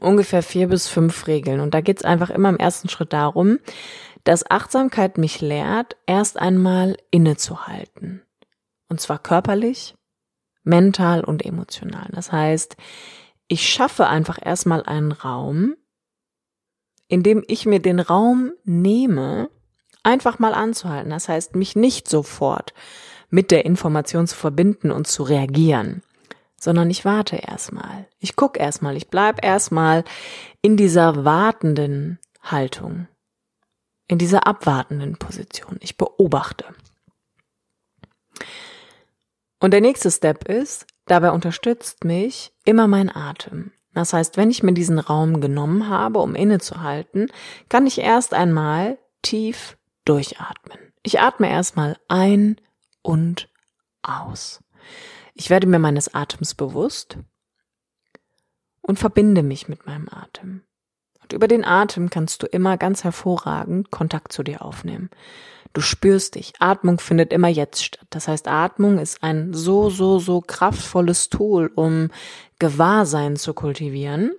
ungefähr 0.00 0.42
vier 0.42 0.68
bis 0.68 0.88
fünf 0.88 1.26
Regeln. 1.26 1.60
Und 1.60 1.74
da 1.74 1.80
geht 1.80 1.98
es 1.98 2.04
einfach 2.04 2.30
immer 2.30 2.48
im 2.48 2.56
ersten 2.56 2.88
Schritt 2.88 3.12
darum, 3.12 3.58
dass 4.24 4.48
Achtsamkeit 4.50 5.18
mich 5.18 5.40
lehrt, 5.40 5.96
erst 6.06 6.38
einmal 6.38 6.96
innezuhalten. 7.10 8.22
Und 8.88 9.00
zwar 9.00 9.18
körperlich, 9.18 9.94
mental 10.62 11.24
und 11.24 11.44
emotional. 11.44 12.08
Das 12.12 12.30
heißt, 12.30 12.76
ich 13.48 13.68
schaffe 13.68 14.06
einfach 14.06 14.38
erstmal 14.40 14.82
einen 14.84 15.12
Raum, 15.12 15.74
in 17.08 17.22
dem 17.22 17.44
ich 17.46 17.66
mir 17.66 17.80
den 17.80 18.00
Raum 18.00 18.52
nehme, 18.64 19.50
einfach 20.02 20.38
mal 20.38 20.54
anzuhalten. 20.54 21.10
Das 21.10 21.28
heißt, 21.28 21.54
mich 21.56 21.76
nicht 21.76 22.08
sofort 22.08 22.74
mit 23.30 23.50
der 23.50 23.64
Information 23.64 24.26
zu 24.26 24.36
verbinden 24.36 24.90
und 24.90 25.06
zu 25.06 25.22
reagieren, 25.22 26.02
sondern 26.60 26.90
ich 26.90 27.04
warte 27.04 27.36
erstmal. 27.36 28.06
Ich 28.18 28.36
guck 28.36 28.58
erstmal, 28.58 28.96
ich 28.96 29.08
bleib 29.08 29.44
erstmal 29.44 30.04
in 30.60 30.76
dieser 30.76 31.24
wartenden 31.24 32.18
Haltung, 32.42 33.08
in 34.06 34.18
dieser 34.18 34.46
abwartenden 34.46 35.16
Position. 35.16 35.78
Ich 35.80 35.96
beobachte. 35.96 36.66
Und 39.60 39.72
der 39.72 39.80
nächste 39.80 40.10
Step 40.10 40.48
ist, 40.48 40.86
dabei 41.06 41.30
unterstützt 41.30 42.04
mich 42.04 42.52
immer 42.64 42.88
mein 42.88 43.14
Atem. 43.14 43.72
Das 43.94 44.12
heißt, 44.12 44.36
wenn 44.36 44.50
ich 44.50 44.62
mir 44.62 44.72
diesen 44.72 44.98
Raum 44.98 45.40
genommen 45.40 45.88
habe, 45.88 46.18
um 46.18 46.34
innezuhalten, 46.34 47.28
kann 47.68 47.86
ich 47.86 47.98
erst 47.98 48.34
einmal 48.34 48.98
tief 49.22 49.76
durchatmen. 50.04 50.78
Ich 51.02 51.20
atme 51.20 51.50
erstmal 51.50 51.98
ein 52.08 52.60
und 53.02 53.48
aus. 54.02 54.62
Ich 55.34 55.50
werde 55.50 55.66
mir 55.66 55.78
meines 55.78 56.14
Atems 56.14 56.54
bewusst 56.54 57.18
und 58.82 58.98
verbinde 58.98 59.42
mich 59.42 59.68
mit 59.68 59.86
meinem 59.86 60.08
Atem. 60.08 60.62
Und 61.22 61.32
über 61.32 61.48
den 61.48 61.64
Atem 61.64 62.10
kannst 62.10 62.42
du 62.42 62.46
immer 62.46 62.76
ganz 62.76 63.04
hervorragend 63.04 63.90
Kontakt 63.90 64.32
zu 64.32 64.42
dir 64.42 64.62
aufnehmen. 64.62 65.10
Du 65.72 65.80
spürst 65.80 66.34
dich. 66.34 66.52
Atmung 66.58 67.00
findet 67.00 67.32
immer 67.32 67.48
jetzt 67.48 67.82
statt. 67.82 68.06
Das 68.10 68.28
heißt, 68.28 68.46
Atmung 68.46 68.98
ist 68.98 69.22
ein 69.22 69.54
so, 69.54 69.88
so, 69.88 70.18
so 70.18 70.40
kraftvolles 70.42 71.30
Tool, 71.30 71.70
um 71.74 72.10
Gewahrsein 72.58 73.36
zu 73.36 73.54
kultivieren. 73.54 74.32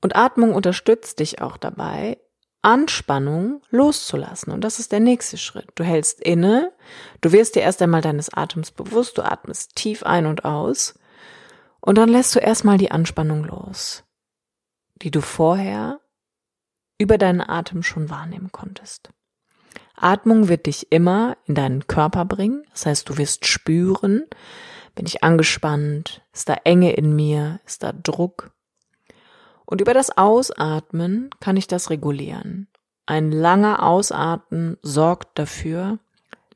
Und 0.00 0.16
Atmung 0.16 0.54
unterstützt 0.54 1.20
dich 1.20 1.42
auch 1.42 1.58
dabei, 1.58 2.18
Anspannung 2.62 3.60
loszulassen. 3.70 4.52
Und 4.52 4.62
das 4.62 4.78
ist 4.78 4.92
der 4.92 5.00
nächste 5.00 5.36
Schritt. 5.36 5.68
Du 5.74 5.84
hältst 5.84 6.20
inne, 6.20 6.72
du 7.20 7.32
wirst 7.32 7.56
dir 7.56 7.62
erst 7.62 7.82
einmal 7.82 8.00
deines 8.00 8.32
Atems 8.32 8.70
bewusst, 8.70 9.18
du 9.18 9.22
atmest 9.22 9.74
tief 9.74 10.04
ein 10.04 10.26
und 10.26 10.44
aus 10.44 10.98
und 11.80 11.98
dann 11.98 12.08
lässt 12.08 12.34
du 12.34 12.38
erstmal 12.38 12.78
die 12.78 12.92
Anspannung 12.92 13.44
los, 13.44 14.04
die 14.94 15.10
du 15.10 15.20
vorher 15.20 16.00
über 16.98 17.18
deinen 17.18 17.40
Atem 17.40 17.82
schon 17.82 18.08
wahrnehmen 18.08 18.52
konntest. 18.52 19.10
Atmung 19.96 20.48
wird 20.48 20.66
dich 20.66 20.92
immer 20.92 21.36
in 21.46 21.56
deinen 21.56 21.86
Körper 21.88 22.24
bringen, 22.24 22.64
das 22.70 22.86
heißt, 22.86 23.08
du 23.08 23.18
wirst 23.18 23.46
spüren, 23.46 24.24
bin 24.94 25.06
ich 25.06 25.24
angespannt, 25.24 26.22
ist 26.32 26.48
da 26.48 26.54
Enge 26.64 26.92
in 26.92 27.14
mir, 27.16 27.60
ist 27.66 27.82
da 27.82 27.92
Druck, 27.92 28.51
und 29.72 29.80
über 29.80 29.94
das 29.94 30.18
Ausatmen 30.18 31.30
kann 31.40 31.56
ich 31.56 31.66
das 31.66 31.88
regulieren. 31.88 32.68
Ein 33.06 33.32
langer 33.32 33.82
Ausatmen 33.82 34.76
sorgt 34.82 35.38
dafür, 35.38 35.98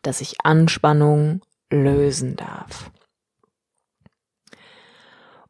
dass 0.02 0.20
ich 0.20 0.44
Anspannung 0.44 1.40
lösen 1.70 2.37
darf. 2.37 2.90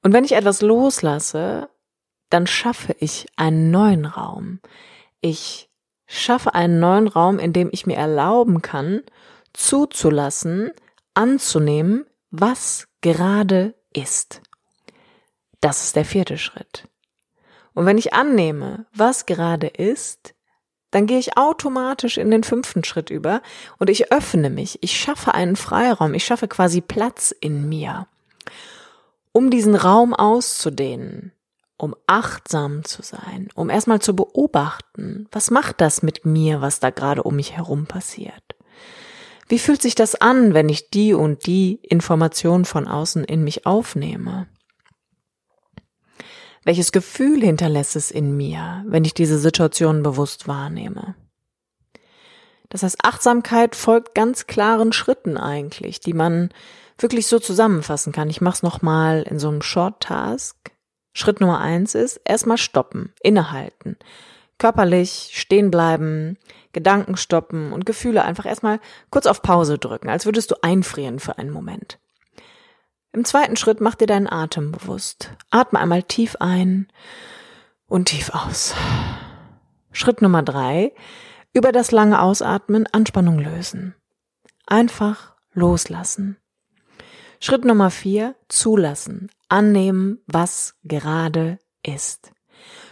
Und 0.01 0.13
wenn 0.13 0.23
ich 0.23 0.37
etwas 0.37 0.63
loslasse, 0.63 1.69
dann 2.31 2.47
schaffe 2.47 2.95
ich 3.01 3.27
einen 3.35 3.73
neuen 3.73 4.05
Raum. 4.05 4.61
Ich 5.21 5.69
schaffe 6.07 6.55
einen 6.55 6.79
neuen 6.79 7.09
Raum, 7.09 7.41
in 7.41 7.53
dem 7.53 7.71
ich 7.73 7.85
mir 7.85 7.97
erlauben 7.97 8.63
kann, 8.63 9.03
zuzulassen, 9.55 10.71
anzunehmen, 11.15 12.07
was 12.31 12.87
gerade 13.01 13.75
ist. 13.93 14.41
Das 15.61 15.83
ist 15.83 15.97
der 15.97 16.05
vierte 16.05 16.39
Schritt. 16.39 16.89
Und 17.77 17.85
wenn 17.85 17.99
ich 17.99 18.15
annehme, 18.15 18.87
was 18.95 19.27
gerade 19.27 19.67
ist, 19.67 20.35
dann 20.93 21.07
gehe 21.07 21.19
ich 21.19 21.37
automatisch 21.37 22.17
in 22.17 22.31
den 22.31 22.43
fünften 22.43 22.85
Schritt 22.85 23.11
über 23.11 23.43
und 23.79 23.91
ich 23.91 24.11
öffne 24.11 24.49
mich, 24.49 24.79
ich 24.83 24.99
schaffe 24.99 25.35
einen 25.35 25.57
Freiraum, 25.57 26.15
ich 26.15 26.25
schaffe 26.25 26.49
quasi 26.49 26.81
Platz 26.81 27.35
in 27.39 27.69
mir, 27.69 28.07
um 29.31 29.51
diesen 29.51 29.75
Raum 29.75 30.15
auszudehnen, 30.15 31.33
um 31.77 31.95
achtsam 32.07 32.83
zu 32.83 33.03
sein, 33.03 33.51
um 33.55 33.69
erstmal 33.69 34.01
zu 34.01 34.17
beobachten, 34.17 35.29
was 35.31 35.51
macht 35.51 35.83
das 35.83 36.03
mit 36.03 36.25
mir, 36.25 36.63
was 36.63 36.81
da 36.81 36.89
gerade 36.89 37.25
um 37.25 37.37
mich 37.37 37.59
herum 37.59 37.85
passiert. 37.85 38.57
Wie 39.49 39.59
fühlt 39.59 39.83
sich 39.83 39.95
das 39.95 40.15
an, 40.15 40.55
wenn 40.55 40.71
ich 40.71 40.89
die 40.89 41.13
und 41.13 41.45
die 41.45 41.79
Information 41.83 42.65
von 42.65 42.89
außen 42.89 43.23
in 43.23 43.45
mich 43.45 43.67
aufnehme? 43.67 44.47
Welches 46.67 46.91
Gefühl 46.91 47.43
hinterlässt 47.43 47.95
es 47.95 48.11
in 48.11 48.37
mir, 48.37 48.85
wenn 48.89 49.05
ich 49.05 49.15
diese 49.15 49.39
Situation 49.39 50.03
bewusst 50.03 50.49
wahrnehme? 50.49 51.15
Das 52.71 52.83
heißt, 52.83 53.05
Achtsamkeit 53.05 53.77
folgt 53.77 54.17
ganz 54.17 54.49
klaren 54.49 54.93
Schritten 54.93 55.37
eigentlich, 55.37 56.01
die 56.01 56.13
man 56.13 56.49
wirklich 56.99 57.29
so 57.29 57.39
zusammenfassen 57.39 58.13
kann. 58.13 58.29
Ich 58.31 58.41
mache 58.41 58.57
es 58.57 58.63
nochmal 58.65 59.23
in 59.23 59.39
so 59.39 59.47
einem 59.49 59.63
Short 59.63 60.03
Task. 60.03 60.57
Schritt 61.13 61.41
Nummer 61.41 61.61
eins 61.61 61.95
ist 61.95 62.21
erstmal 62.25 62.59
stoppen, 62.59 63.13
innehalten, 63.23 63.97
körperlich 64.59 65.31
stehen 65.35 65.71
bleiben, 65.71 66.37
Gedanken 66.73 67.17
stoppen 67.17 67.73
und 67.73 67.87
Gefühle 67.87 68.25
einfach 68.25 68.45
erstmal 68.45 68.81
kurz 69.11 69.27
auf 69.27 69.41
Pause 69.41 69.79
drücken, 69.79 70.09
als 70.09 70.27
würdest 70.27 70.51
du 70.51 70.57
einfrieren 70.63 71.21
für 71.21 71.39
einen 71.39 71.53
Moment. 71.53 72.01
Im 73.17 73.25
zweiten 73.25 73.57
Schritt 73.57 73.81
mach 73.81 73.95
dir 73.95 74.07
deinen 74.07 74.31
Atem 74.31 74.73
bewusst. 74.73 75.31
Atme 75.49 75.81
einmal 75.81 76.03
tief 76.03 76.37
ein 76.39 76.87
und 77.87 78.11
tief 78.11 78.29
aus. 78.35 78.75
Schritt 79.91 80.21
Nummer 80.21 80.43
drei. 80.43 80.93
Über 81.55 81.73
das 81.73 81.93
lange 81.93 82.21
Ausatmen 82.21 82.87
Anspannung 82.93 83.39
lösen. 83.39 83.95
Einfach 84.67 85.35
loslassen. 85.55 86.37
Schritt 87.41 87.65
Nummer 87.65 87.91
vier. 87.91 88.37
Zulassen. 88.51 89.31
Annehmen, 89.49 90.19
was 90.27 90.75
gerade 90.85 91.59
ist. 91.83 92.33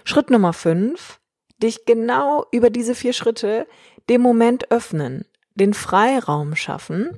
Schritt 0.04 0.30
Nummer 0.30 0.54
fünf. 0.54 1.20
Dich 1.62 1.84
genau 1.84 2.46
über 2.50 2.70
diese 2.70 2.94
vier 2.94 3.12
Schritte 3.12 3.66
dem 4.08 4.22
Moment 4.22 4.70
öffnen, 4.70 5.26
den 5.54 5.74
Freiraum 5.74 6.56
schaffen 6.56 7.10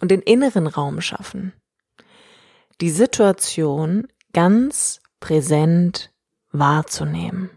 und 0.00 0.12
den 0.12 0.22
inneren 0.22 0.68
Raum 0.68 1.00
schaffen 1.00 1.54
die 2.80 2.90
Situation 2.90 4.08
ganz 4.32 5.00
präsent 5.20 6.12
wahrzunehmen. 6.52 7.50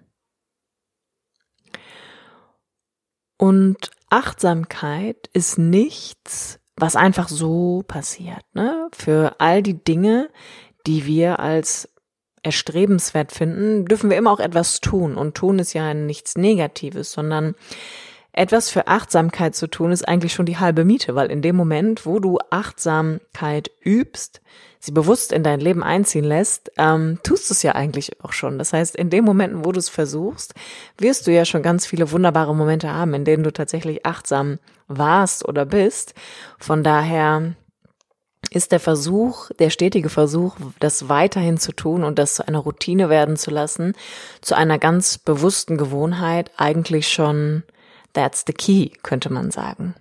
Und 3.37 3.89
Achtsamkeit 4.09 5.29
ist 5.33 5.57
nichts, 5.57 6.59
was 6.75 6.95
einfach 6.95 7.27
so 7.27 7.83
passiert. 7.87 8.43
Ne? 8.53 8.89
Für 8.93 9.35
all 9.39 9.63
die 9.63 9.83
Dinge, 9.83 10.29
die 10.85 11.05
wir 11.05 11.39
als 11.39 11.89
erstrebenswert 12.43 13.31
finden, 13.31 13.85
dürfen 13.85 14.09
wir 14.09 14.17
immer 14.17 14.31
auch 14.31 14.39
etwas 14.39 14.79
tun. 14.79 15.15
Und 15.15 15.35
tun 15.35 15.59
ist 15.59 15.73
ja 15.73 15.93
nichts 15.93 16.35
Negatives, 16.35 17.11
sondern 17.11 17.55
etwas 18.33 18.69
für 18.69 18.87
Achtsamkeit 18.87 19.55
zu 19.55 19.67
tun, 19.67 19.91
ist 19.91 20.07
eigentlich 20.07 20.33
schon 20.33 20.45
die 20.45 20.57
halbe 20.57 20.85
Miete, 20.85 21.15
weil 21.15 21.29
in 21.29 21.41
dem 21.41 21.55
Moment, 21.55 22.05
wo 22.05 22.19
du 22.19 22.39
Achtsamkeit 22.49 23.71
übst, 23.83 24.41
sie 24.79 24.91
bewusst 24.91 25.31
in 25.31 25.43
dein 25.43 25.59
Leben 25.59 25.83
einziehen 25.83 26.23
lässt, 26.23 26.71
ähm, 26.77 27.19
tust 27.23 27.49
du 27.49 27.53
es 27.53 27.63
ja 27.63 27.73
eigentlich 27.75 28.23
auch 28.23 28.33
schon. 28.33 28.57
Das 28.57 28.73
heißt, 28.73 28.95
in 28.95 29.09
den 29.09 29.25
Momenten, 29.25 29.65
wo 29.65 29.71
du 29.71 29.79
es 29.79 29.89
versuchst, 29.89 30.53
wirst 30.97 31.27
du 31.27 31.31
ja 31.31 31.45
schon 31.45 31.61
ganz 31.61 31.85
viele 31.85 32.11
wunderbare 32.11 32.55
Momente 32.55 32.91
haben, 32.91 33.13
in 33.13 33.25
denen 33.25 33.43
du 33.43 33.51
tatsächlich 33.51 34.05
achtsam 34.05 34.59
warst 34.87 35.47
oder 35.47 35.65
bist. 35.65 36.13
Von 36.57 36.83
daher 36.83 37.53
ist 38.49 38.71
der 38.71 38.79
Versuch, 38.79 39.51
der 39.59 39.69
stetige 39.69 40.09
Versuch, 40.09 40.55
das 40.79 41.09
weiterhin 41.09 41.57
zu 41.57 41.73
tun 41.73 42.03
und 42.03 42.17
das 42.17 42.35
zu 42.35 42.47
einer 42.47 42.59
Routine 42.59 43.09
werden 43.09 43.37
zu 43.37 43.51
lassen, 43.51 43.93
zu 44.41 44.55
einer 44.55 44.79
ganz 44.79 45.17
bewussten 45.17 45.77
Gewohnheit 45.77 46.51
eigentlich 46.57 47.09
schon 47.09 47.63
That's 48.13 48.43
the 48.45 48.53
key, 48.53 48.89
könnte 49.03 49.31
man 49.31 49.51
sagen. 49.51 49.95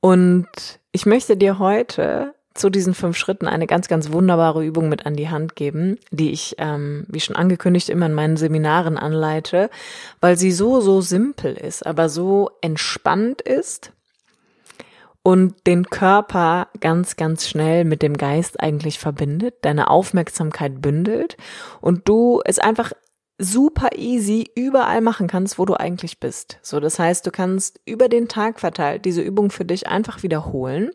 Und 0.00 0.46
ich 0.92 1.06
möchte 1.06 1.36
dir 1.36 1.58
heute 1.58 2.34
zu 2.54 2.70
diesen 2.70 2.94
fünf 2.94 3.16
Schritten 3.16 3.48
eine 3.48 3.66
ganz, 3.66 3.88
ganz 3.88 4.12
wunderbare 4.12 4.64
Übung 4.64 4.88
mit 4.88 5.06
an 5.06 5.16
die 5.16 5.30
Hand 5.30 5.56
geben, 5.56 5.98
die 6.10 6.32
ich, 6.32 6.56
ähm, 6.58 7.06
wie 7.08 7.20
schon 7.20 7.36
angekündigt, 7.36 7.88
immer 7.88 8.06
in 8.06 8.14
meinen 8.14 8.36
Seminaren 8.36 8.98
anleite, 8.98 9.70
weil 10.20 10.36
sie 10.36 10.52
so, 10.52 10.80
so 10.80 11.00
simpel 11.00 11.54
ist, 11.54 11.86
aber 11.86 12.08
so 12.08 12.50
entspannt 12.60 13.40
ist 13.40 13.92
und 15.22 15.66
den 15.66 15.86
Körper 15.86 16.68
ganz, 16.80 17.16
ganz 17.16 17.48
schnell 17.48 17.84
mit 17.84 18.02
dem 18.02 18.16
Geist 18.16 18.60
eigentlich 18.60 18.98
verbindet, 18.98 19.54
deine 19.62 19.88
Aufmerksamkeit 19.88 20.82
bündelt 20.82 21.36
und 21.80 22.08
du 22.08 22.42
es 22.44 22.58
einfach 22.58 22.92
super 23.42 23.90
easy 23.96 24.50
überall 24.54 25.00
machen 25.00 25.26
kannst, 25.26 25.58
wo 25.58 25.64
du 25.64 25.74
eigentlich 25.74 26.20
bist. 26.20 26.58
So, 26.62 26.80
das 26.80 26.98
heißt, 26.98 27.26
du 27.26 27.30
kannst 27.30 27.80
über 27.84 28.08
den 28.08 28.28
Tag 28.28 28.60
verteilt 28.60 29.04
diese 29.04 29.22
Übung 29.22 29.50
für 29.50 29.64
dich 29.64 29.86
einfach 29.88 30.22
wiederholen. 30.22 30.90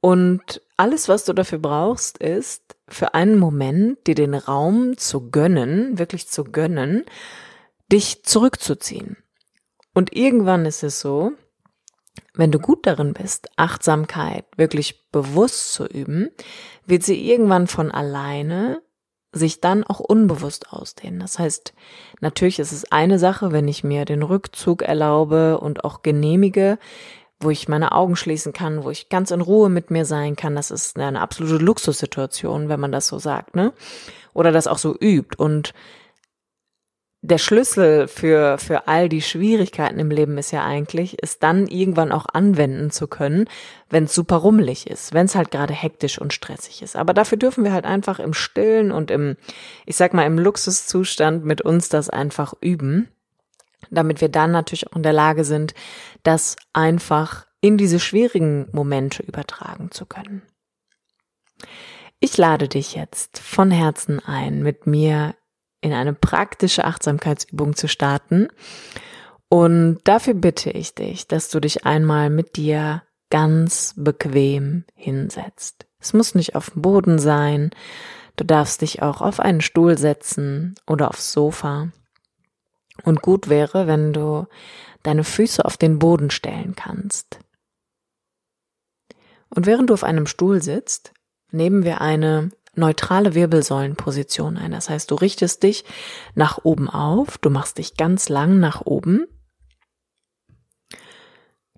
Und 0.00 0.62
alles, 0.76 1.08
was 1.08 1.24
du 1.24 1.32
dafür 1.32 1.58
brauchst, 1.58 2.18
ist 2.18 2.76
für 2.88 3.14
einen 3.14 3.38
Moment 3.38 4.06
dir 4.06 4.14
den 4.14 4.34
Raum 4.34 4.96
zu 4.96 5.30
gönnen, 5.30 5.98
wirklich 5.98 6.28
zu 6.28 6.44
gönnen, 6.44 7.04
dich 7.90 8.24
zurückzuziehen. 8.24 9.16
Und 9.94 10.14
irgendwann 10.14 10.64
ist 10.66 10.82
es 10.82 11.00
so, 11.00 11.32
wenn 12.34 12.52
du 12.52 12.58
gut 12.58 12.86
darin 12.86 13.14
bist, 13.14 13.48
Achtsamkeit 13.56 14.44
wirklich 14.56 15.10
bewusst 15.10 15.72
zu 15.72 15.86
üben, 15.86 16.30
wird 16.86 17.02
sie 17.02 17.28
irgendwann 17.30 17.66
von 17.66 17.90
alleine 17.90 18.80
sich 19.32 19.60
dann 19.60 19.84
auch 19.84 20.00
unbewusst 20.00 20.72
ausdehnen. 20.72 21.20
Das 21.20 21.38
heißt, 21.38 21.74
natürlich 22.20 22.58
ist 22.58 22.72
es 22.72 22.90
eine 22.90 23.18
Sache, 23.18 23.52
wenn 23.52 23.68
ich 23.68 23.84
mir 23.84 24.04
den 24.04 24.22
Rückzug 24.22 24.82
erlaube 24.82 25.58
und 25.58 25.84
auch 25.84 26.02
genehmige, 26.02 26.78
wo 27.40 27.50
ich 27.50 27.68
meine 27.68 27.92
Augen 27.92 28.16
schließen 28.16 28.52
kann, 28.52 28.82
wo 28.84 28.90
ich 28.90 29.08
ganz 29.08 29.30
in 29.30 29.40
Ruhe 29.40 29.68
mit 29.68 29.90
mir 29.90 30.04
sein 30.04 30.34
kann. 30.34 30.56
Das 30.56 30.70
ist 30.70 30.98
eine 30.98 31.20
absolute 31.20 31.62
Luxussituation, 31.62 32.68
wenn 32.68 32.80
man 32.80 32.90
das 32.92 33.06
so 33.06 33.18
sagt, 33.18 33.54
ne? 33.54 33.72
Oder 34.34 34.50
das 34.50 34.66
auch 34.66 34.78
so 34.78 34.96
übt. 34.98 35.36
Und 35.36 35.72
der 37.20 37.38
Schlüssel 37.38 38.06
für, 38.06 38.58
für 38.58 38.86
all 38.86 39.08
die 39.08 39.22
Schwierigkeiten 39.22 39.98
im 39.98 40.10
Leben 40.10 40.38
ist 40.38 40.52
ja 40.52 40.64
eigentlich, 40.64 41.16
es 41.20 41.40
dann 41.40 41.66
irgendwann 41.66 42.12
auch 42.12 42.26
anwenden 42.32 42.90
zu 42.90 43.08
können, 43.08 43.48
wenn 43.90 44.04
es 44.04 44.14
super 44.14 44.36
rummelig 44.36 44.86
ist, 44.86 45.12
wenn 45.12 45.26
es 45.26 45.34
halt 45.34 45.50
gerade 45.50 45.74
hektisch 45.74 46.20
und 46.20 46.32
stressig 46.32 46.80
ist. 46.80 46.94
Aber 46.94 47.14
dafür 47.14 47.36
dürfen 47.36 47.64
wir 47.64 47.72
halt 47.72 47.86
einfach 47.86 48.20
im 48.20 48.34
Stillen 48.34 48.92
und 48.92 49.10
im, 49.10 49.36
ich 49.84 49.96
sag 49.96 50.14
mal, 50.14 50.26
im 50.26 50.38
Luxuszustand 50.38 51.44
mit 51.44 51.60
uns 51.60 51.88
das 51.88 52.08
einfach 52.08 52.54
üben, 52.60 53.08
damit 53.90 54.20
wir 54.20 54.28
dann 54.28 54.52
natürlich 54.52 54.86
auch 54.86 54.96
in 54.96 55.02
der 55.02 55.12
Lage 55.12 55.44
sind, 55.44 55.74
das 56.22 56.54
einfach 56.72 57.46
in 57.60 57.78
diese 57.78 57.98
schwierigen 57.98 58.68
Momente 58.70 59.24
übertragen 59.24 59.90
zu 59.90 60.06
können. 60.06 60.42
Ich 62.20 62.36
lade 62.36 62.68
dich 62.68 62.94
jetzt 62.94 63.40
von 63.40 63.72
Herzen 63.72 64.20
ein, 64.24 64.62
mit 64.62 64.86
mir 64.86 65.34
in 65.80 65.92
eine 65.92 66.12
praktische 66.12 66.84
Achtsamkeitsübung 66.84 67.76
zu 67.76 67.88
starten. 67.88 68.48
Und 69.48 70.00
dafür 70.04 70.34
bitte 70.34 70.70
ich 70.70 70.94
dich, 70.94 71.26
dass 71.26 71.48
du 71.48 71.60
dich 71.60 71.86
einmal 71.86 72.30
mit 72.30 72.56
dir 72.56 73.02
ganz 73.30 73.94
bequem 73.96 74.84
hinsetzt. 74.94 75.86
Es 76.00 76.12
muss 76.12 76.34
nicht 76.34 76.54
auf 76.54 76.70
dem 76.70 76.82
Boden 76.82 77.18
sein. 77.18 77.70
Du 78.36 78.44
darfst 78.44 78.82
dich 78.82 79.02
auch 79.02 79.20
auf 79.20 79.40
einen 79.40 79.60
Stuhl 79.60 79.98
setzen 79.98 80.74
oder 80.86 81.08
aufs 81.08 81.32
Sofa. 81.32 81.88
Und 83.04 83.22
gut 83.22 83.48
wäre, 83.48 83.86
wenn 83.86 84.12
du 84.12 84.46
deine 85.02 85.24
Füße 85.24 85.64
auf 85.64 85.76
den 85.76 85.98
Boden 85.98 86.30
stellen 86.30 86.74
kannst. 86.74 87.40
Und 89.50 89.66
während 89.66 89.90
du 89.90 89.94
auf 89.94 90.04
einem 90.04 90.26
Stuhl 90.26 90.62
sitzt, 90.62 91.12
nehmen 91.50 91.84
wir 91.84 92.00
eine 92.00 92.50
neutrale 92.78 93.34
Wirbelsäulenposition 93.34 94.56
ein. 94.56 94.72
Das 94.72 94.88
heißt, 94.88 95.10
du 95.10 95.14
richtest 95.14 95.62
dich 95.62 95.84
nach 96.34 96.58
oben 96.62 96.88
auf, 96.88 97.38
du 97.38 97.50
machst 97.50 97.78
dich 97.78 97.96
ganz 97.96 98.28
lang 98.28 98.58
nach 98.60 98.82
oben. 98.84 99.26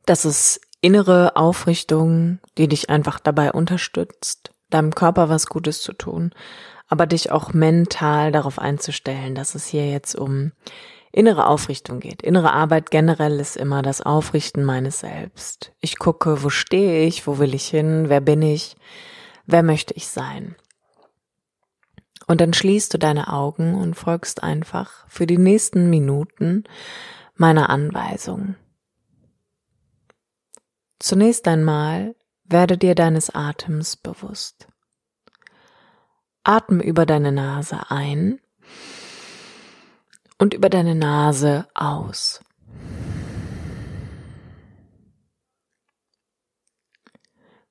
Das 0.06 0.24
ist 0.24 0.60
innere 0.80 1.36
Aufrichtung, 1.36 2.38
die 2.56 2.68
dich 2.68 2.90
einfach 2.90 3.20
dabei 3.20 3.52
unterstützt, 3.52 4.52
deinem 4.70 4.94
Körper 4.94 5.28
was 5.28 5.46
Gutes 5.46 5.82
zu 5.82 5.92
tun, 5.92 6.32
aber 6.88 7.06
dich 7.06 7.30
auch 7.30 7.52
mental 7.52 8.32
darauf 8.32 8.58
einzustellen, 8.58 9.34
dass 9.34 9.54
es 9.54 9.66
hier 9.66 9.88
jetzt 9.88 10.16
um 10.16 10.52
innere 11.12 11.46
Aufrichtung 11.46 12.00
geht. 12.00 12.22
Innere 12.22 12.52
Arbeit 12.52 12.90
generell 12.90 13.40
ist 13.40 13.56
immer 13.56 13.82
das 13.82 14.00
Aufrichten 14.00 14.64
meines 14.64 15.00
Selbst. 15.00 15.72
Ich 15.80 15.98
gucke, 15.98 16.42
wo 16.42 16.50
stehe 16.50 17.04
ich, 17.06 17.26
wo 17.26 17.38
will 17.38 17.54
ich 17.54 17.66
hin, 17.66 18.04
wer 18.08 18.20
bin 18.20 18.42
ich, 18.42 18.76
wer 19.46 19.62
möchte 19.62 19.94
ich 19.94 20.08
sein. 20.08 20.56
Und 22.30 22.40
dann 22.40 22.52
schließt 22.52 22.94
du 22.94 22.98
deine 22.98 23.32
Augen 23.32 23.74
und 23.74 23.94
folgst 23.94 24.44
einfach 24.44 25.04
für 25.08 25.26
die 25.26 25.36
nächsten 25.36 25.90
Minuten 25.90 26.62
meiner 27.34 27.70
Anweisung. 27.70 28.54
Zunächst 31.00 31.48
einmal 31.48 32.14
werde 32.44 32.78
dir 32.78 32.94
deines 32.94 33.34
Atems 33.34 33.96
bewusst. 33.96 34.68
Atme 36.44 36.84
über 36.84 37.04
deine 37.04 37.32
Nase 37.32 37.90
ein 37.90 38.38
und 40.38 40.54
über 40.54 40.68
deine 40.68 40.94
Nase 40.94 41.66
aus. 41.74 42.44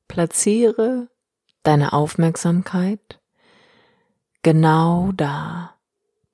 Platziere 0.09 1.07
deine 1.63 1.93
Aufmerksamkeit 1.93 3.18
genau 4.43 5.11
da 5.11 5.75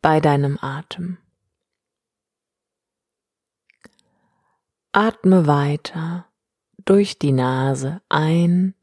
bei 0.01 0.19
deinem 0.19 0.57
Atem. 0.61 1.17
Atme 4.91 5.47
weiter 5.47 6.25
durch 6.85 7.19
die 7.19 7.31
Nase 7.31 8.01
ein 8.07 8.75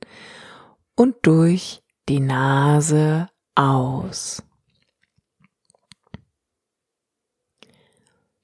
und 0.94 1.16
durch 1.22 1.82
die 2.08 2.20
Nase 2.20 3.28
aus. 3.54 4.42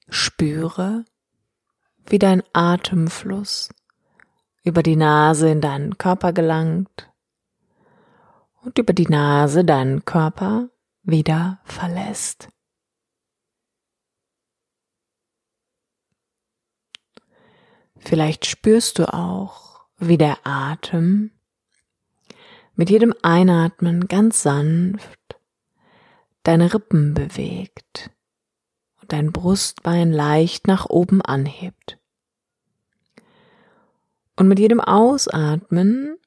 Spüre, 0.09 1.05
wie 2.07 2.17
dein 2.17 2.41
Atemfluss 2.53 3.69
über 4.63 4.81
die 4.81 4.95
Nase 4.95 5.49
in 5.49 5.61
deinen 5.61 5.97
Körper 5.97 6.33
gelangt 6.33 7.11
und 8.61 8.77
über 8.77 8.93
die 8.93 9.07
Nase 9.07 9.63
deinen 9.65 10.05
Körper 10.05 10.69
wieder 11.03 11.59
verlässt. 11.63 12.49
Vielleicht 17.97 18.45
spürst 18.45 18.99
du 18.99 19.13
auch, 19.13 19.81
wie 19.97 20.17
der 20.17 20.37
Atem 20.45 21.31
mit 22.75 22.89
jedem 22.89 23.13
Einatmen 23.21 24.07
ganz 24.07 24.41
sanft 24.41 25.19
deine 26.43 26.73
Rippen 26.73 27.13
bewegt 27.13 28.09
und 29.01 29.11
dein 29.11 29.31
Brustbein 29.31 30.11
leicht 30.11 30.67
nach 30.67 30.85
oben 30.85 31.21
anhebt. 31.21 31.99
Und 34.35 34.47
mit 34.47 34.59
jedem 34.59 34.79
Ausatmen 34.79 36.17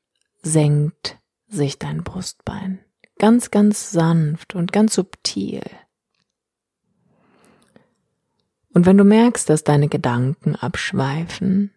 senkt 0.43 1.19
sich 1.53 1.79
dein 1.79 2.03
Brustbein. 2.03 2.85
Ganz, 3.19 3.51
ganz 3.51 3.91
sanft 3.91 4.55
und 4.55 4.73
ganz 4.73 4.95
subtil. 4.95 5.63
Und 8.75 8.87
wenn 8.87 8.97
du 8.97 9.05
merkst, 9.05 9.49
dass 9.49 9.65
deine 9.65 9.89
Gedanken 9.89 10.57
abschweifen, 10.57 11.73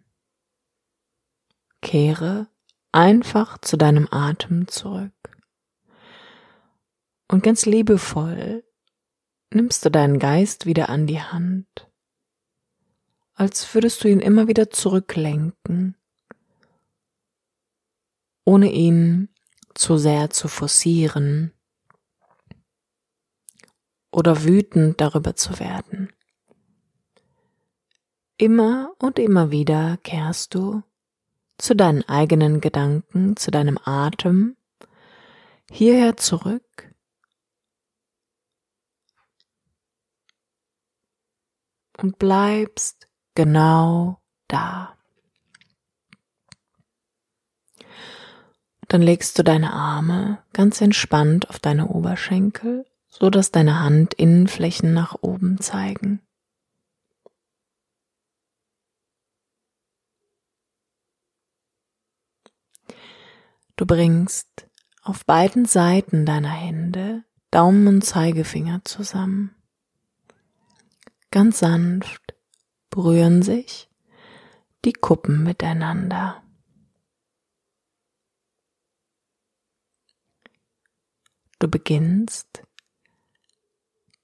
kehre 1.81 2.47
einfach 2.91 3.57
zu 3.59 3.77
deinem 3.77 4.07
Atem 4.09 4.67
zurück. 4.67 5.11
Und 7.27 7.43
ganz 7.43 7.65
liebevoll 7.65 8.63
nimmst 9.51 9.83
du 9.83 9.91
deinen 9.91 10.19
Geist 10.19 10.65
wieder 10.65 10.89
an 10.89 11.05
die 11.05 11.21
Hand, 11.21 11.89
als 13.33 13.73
würdest 13.73 14.03
du 14.03 14.07
ihn 14.07 14.21
immer 14.21 14.47
wieder 14.47 14.69
zurücklenken, 14.69 15.95
ohne 18.45 18.71
ihn 18.71 19.29
zu 19.75 19.97
sehr 19.97 20.31
zu 20.31 20.47
forcieren 20.47 21.51
oder 24.11 24.43
wütend 24.43 24.99
darüber 25.01 25.35
zu 25.35 25.59
werden. 25.59 26.11
Immer 28.37 28.93
und 28.99 29.19
immer 29.19 29.51
wieder 29.51 29.97
kehrst 29.97 30.55
du 30.55 30.83
zu 31.57 31.75
deinen 31.75 32.03
eigenen 32.03 32.59
Gedanken, 32.61 33.37
zu 33.37 33.51
deinem 33.51 33.77
Atem, 33.83 34.57
hierher 35.69 36.17
zurück 36.17 36.93
und 41.97 42.19
bleibst 42.19 43.07
genau 43.35 44.21
da. 44.47 44.94
Dann 48.95 49.01
legst 49.01 49.37
du 49.37 49.43
deine 49.43 49.73
Arme 49.73 50.41
ganz 50.53 50.79
entspannt 50.79 51.49
auf 51.49 51.59
deine 51.59 51.89
Oberschenkel, 51.89 52.85
so 53.09 53.29
dass 53.29 53.51
deine 53.51 53.83
Handinnenflächen 53.83 54.93
nach 54.93 55.17
oben 55.19 55.59
zeigen. 55.59 56.21
Du 63.75 63.85
bringst 63.85 64.69
auf 65.01 65.25
beiden 65.25 65.65
Seiten 65.65 66.25
deiner 66.25 66.53
Hände 66.53 67.25
Daumen 67.51 67.87
und 67.89 68.01
Zeigefinger 68.01 68.79
zusammen. 68.85 69.53
Ganz 71.31 71.59
sanft 71.59 72.33
berühren 72.89 73.41
sich 73.41 73.89
die 74.85 74.93
Kuppen 74.93 75.43
miteinander. 75.43 76.44
Du 81.65 81.71
beginnst 81.71 82.61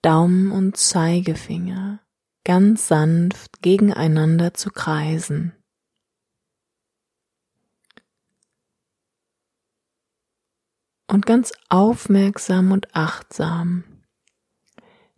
Daumen 0.04 0.52
und 0.52 0.78
Zeigefinger 0.78 2.00
ganz 2.44 2.88
sanft 2.88 3.64
gegeneinander 3.64 4.54
zu 4.54 4.70
kreisen. 4.70 5.52
Und 11.08 11.26
ganz 11.26 11.52
aufmerksam 11.68 12.72
und 12.72 12.96
achtsam 12.96 13.86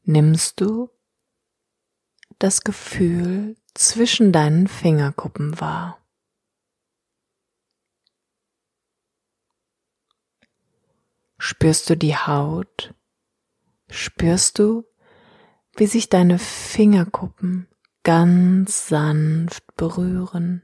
nimmst 0.05 0.62
du 0.62 0.89
das 2.39 2.63
Gefühl 2.63 3.57
zwischen 3.73 4.31
deinen 4.31 4.69
Fingerkuppen 4.69 5.59
wahr. 5.59 6.02
Spürst 11.45 11.89
du 11.89 11.97
die 11.97 12.15
Haut? 12.15 12.93
Spürst 13.89 14.60
du, 14.60 14.86
wie 15.75 15.88
sich 15.88 16.08
deine 16.08 16.39
Fingerkuppen 16.39 17.67
ganz 18.03 18.88
sanft 18.88 19.75
berühren? 19.75 20.62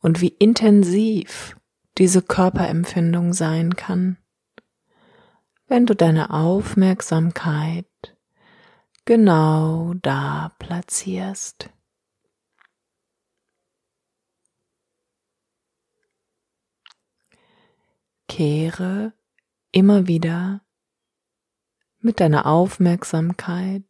Und 0.00 0.20
wie 0.20 0.34
intensiv 0.40 1.56
diese 1.96 2.22
Körperempfindung 2.22 3.34
sein 3.34 3.76
kann, 3.76 4.18
wenn 5.68 5.86
du 5.86 5.94
deine 5.94 6.30
Aufmerksamkeit 6.30 7.86
genau 9.04 9.94
da 10.02 10.56
platzierst. 10.58 11.70
Kehre 18.34 19.12
immer 19.70 20.08
wieder 20.08 20.60
mit 22.00 22.18
deiner 22.18 22.46
Aufmerksamkeit 22.46 23.84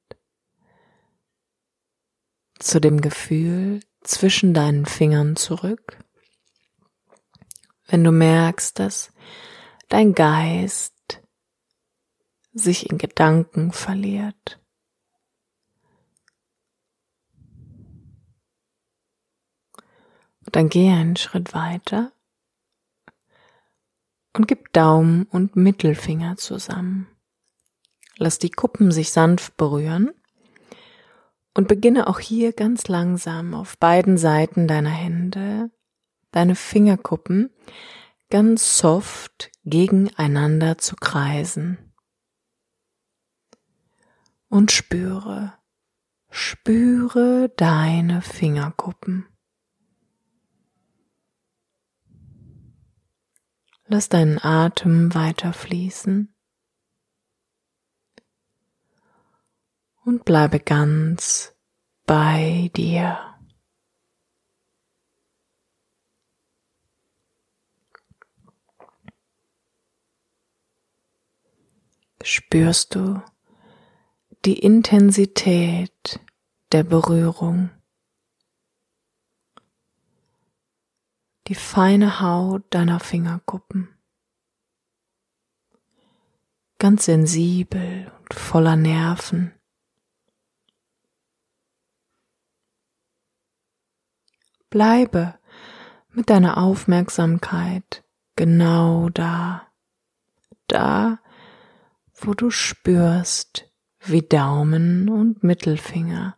zu 2.59 2.79
dem 2.79 3.01
Gefühl 3.01 3.81
zwischen 4.03 4.53
deinen 4.53 4.85
Fingern 4.85 5.37
zurück. 5.37 5.99
Wenn 7.87 8.05
du 8.05 8.13
merkst, 8.13 8.79
dass 8.79 9.15
dein 9.89 10.13
Geist 10.13 11.23
sich 12.53 12.91
in 12.91 12.99
Gedanken 12.99 13.73
verliert. 13.73 14.61
Dann 20.43 20.69
gehe 20.69 20.93
einen 20.93 21.17
Schritt 21.17 21.55
weiter 21.55 22.14
und 24.35 24.47
gib 24.49 24.73
Daumen 24.73 25.25
und 25.25 25.57
Mittelfinger 25.57 26.37
zusammen. 26.37 27.09
Lass 28.17 28.39
die 28.39 28.51
Kuppen 28.51 28.93
sich 28.93 29.11
sanft 29.11 29.57
berühren 29.57 30.11
und 31.55 31.69
beginne 31.69 32.07
auch 32.07 32.21
hier 32.21 32.53
ganz 32.53 32.89
langsam 32.89 33.55
auf 33.55 33.79
beiden 33.79 34.19
Seiten 34.19 34.69
deiner 34.69 34.91
Hände 34.91 35.71
deine 36.35 36.57
Fingerkuppen 36.57 37.51
ganz 38.29 38.79
soft 38.79 39.53
gegeneinander 39.65 40.79
zu 40.79 40.97
kreisen. 40.97 41.79
Und 44.49 44.73
spüre, 44.73 45.55
spüre 46.31 47.51
deine 47.57 48.21
Fingerkuppen. 48.23 49.27
Lass 53.87 54.09
deinen 54.09 54.43
Atem 54.43 55.15
weiter 55.15 55.53
fließen 55.53 56.35
und 60.05 60.25
bleibe 60.25 60.59
ganz 60.59 61.55
bei 62.07 62.71
dir. 62.77 63.19
Spürst 72.23 72.95
du 72.95 73.23
die 74.47 74.59
Intensität 74.59 76.21
der 76.73 76.85
Berührung? 76.85 77.71
Die 81.47 81.55
feine 81.55 82.21
Haut 82.21 82.63
deiner 82.71 83.01
Fingerkuppen. 83.01 83.89
Ganz 86.79 87.05
sensibel 87.05 88.11
und 88.21 88.35
voller 88.35 88.77
Nerven. 88.77 89.53
Bleibe 94.71 95.39
mit 96.11 96.31
deiner 96.31 96.59
Aufmerksamkeit 96.59 98.05
genau 98.37 99.09
da, 99.11 99.69
da, 100.67 101.21
wo 102.15 102.35
du 102.35 102.51
spürst, 102.51 103.71
wie 104.01 104.23
Daumen 104.23 105.09
und 105.09 105.43
Mittelfinger 105.43 106.37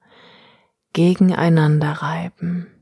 gegeneinander 0.92 1.92
reiben. 1.92 2.75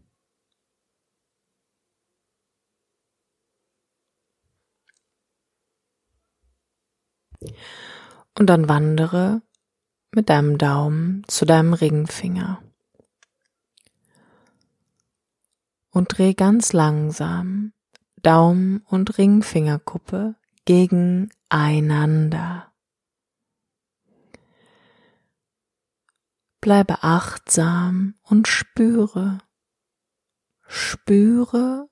Und 8.38 8.46
dann 8.46 8.68
wandere 8.68 9.42
mit 10.14 10.28
deinem 10.28 10.58
Daumen 10.58 11.24
zu 11.26 11.44
deinem 11.44 11.72
Ringfinger. 11.72 12.62
Und 15.90 16.18
dreh 16.18 16.34
ganz 16.34 16.72
langsam 16.72 17.72
Daumen 18.22 18.84
und 18.88 19.18
Ringfingerkuppe 19.18 20.36
gegeneinander. 20.64 22.72
Bleibe 26.60 27.02
achtsam 27.02 28.14
und 28.22 28.48
spüre, 28.48 29.38
spüre, 30.66 31.88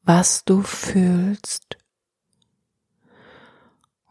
was 0.00 0.44
du 0.44 0.62
fühlst. 0.62 1.81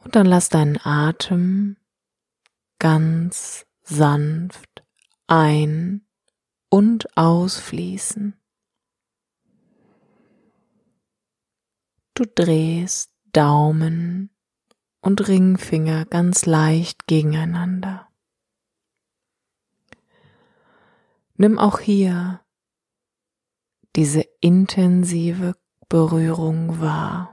Und 0.04 0.16
dann 0.16 0.26
lass 0.26 0.50
deinen 0.50 0.80
Atem 0.84 1.78
ganz 2.80 3.66
sanft 3.84 4.84
ein- 5.28 6.06
und 6.70 7.16
ausfließen. 7.18 8.36
Du 12.14 12.26
drehst 12.26 13.14
Daumen 13.32 14.30
und 15.02 15.28
Ringfinger 15.28 16.06
ganz 16.06 16.46
leicht 16.46 17.08
gegeneinander. 17.08 18.08
Nimm 21.36 21.58
auch 21.58 21.80
hier 21.80 22.42
diese 23.96 24.22
intensive 24.42 25.56
Berührung 25.90 26.80
wahr. 26.80 27.31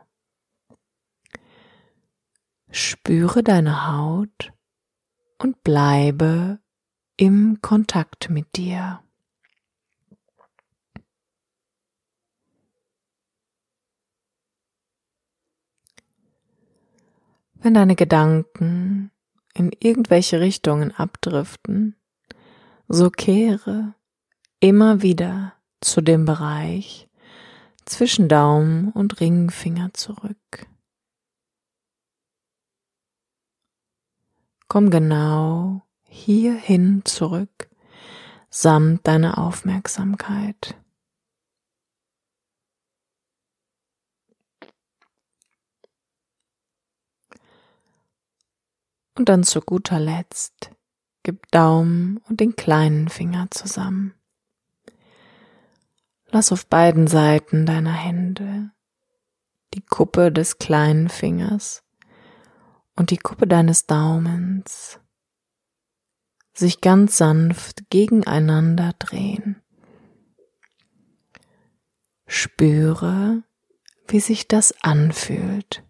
Spüre 2.71 3.43
deine 3.43 3.89
Haut 3.89 4.53
und 5.39 5.63
bleibe 5.63 6.59
im 7.17 7.61
Kontakt 7.63 8.31
mit 8.31 8.57
dir. 8.57 9.03
Wenn 17.55 17.75
deine 17.75 17.97
Gedanken 17.97 19.11
in 19.55 19.73
irgendwelche 19.81 20.41
Richtungen 20.41 20.93
abdriften, 20.93 21.97
so 22.87 23.11
kehre 23.11 23.95
immer 24.61 25.03
wieder 25.03 25.55
zu 25.81 26.01
dem 26.01 26.25
Bereich 26.25 27.09
zwischen 27.85 28.29
Daumen 28.29 28.91
und 28.93 29.21
Ringfinger 29.21 29.93
zurück. 29.95 30.69
Komm 34.69 34.91
genau 34.91 35.83
hierhin 36.03 37.03
zurück, 37.07 37.71
samt 38.51 39.07
deiner 39.07 39.39
Aufmerksamkeit. 39.39 40.77
Und 49.17 49.29
dann 49.29 49.43
zu 49.43 49.61
guter 49.61 49.99
Letzt 49.99 50.71
gib 51.23 51.51
Daumen 51.51 52.19
und 52.29 52.41
den 52.41 52.55
kleinen 52.55 53.09
Finger 53.09 53.49
zusammen. 53.51 54.15
Lass 56.31 56.53
auf 56.53 56.67
beiden 56.67 57.07
Seiten 57.07 57.67
deiner 57.67 57.93
Hände 57.93 58.71
die 59.75 59.83
Kuppe 59.83 60.31
des 60.31 60.59
kleinen 60.59 61.09
Fingers 61.09 61.83
und 62.99 63.13
die 63.13 63.17
Kuppe 63.17 63.47
deines 63.47 63.87
Daumens 63.87 64.99
sich 66.53 66.81
ganz 66.81 67.17
sanft 67.17 67.89
gegeneinander 67.91 68.93
drehen. 68.99 69.63
Spüre, 72.27 73.45
wie 74.09 74.19
sich 74.19 74.49
das 74.49 74.75
anfühlt. 74.83 75.85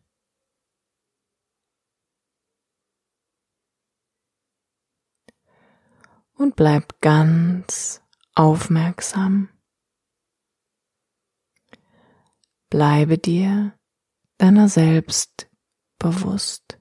Und 6.35 6.55
bleib 6.55 7.01
ganz 7.01 8.03
aufmerksam. 8.35 9.49
Bleibe 12.69 13.17
dir 13.17 13.77
deiner 14.37 14.69
selbst 14.69 15.49
bewusst. 15.99 16.78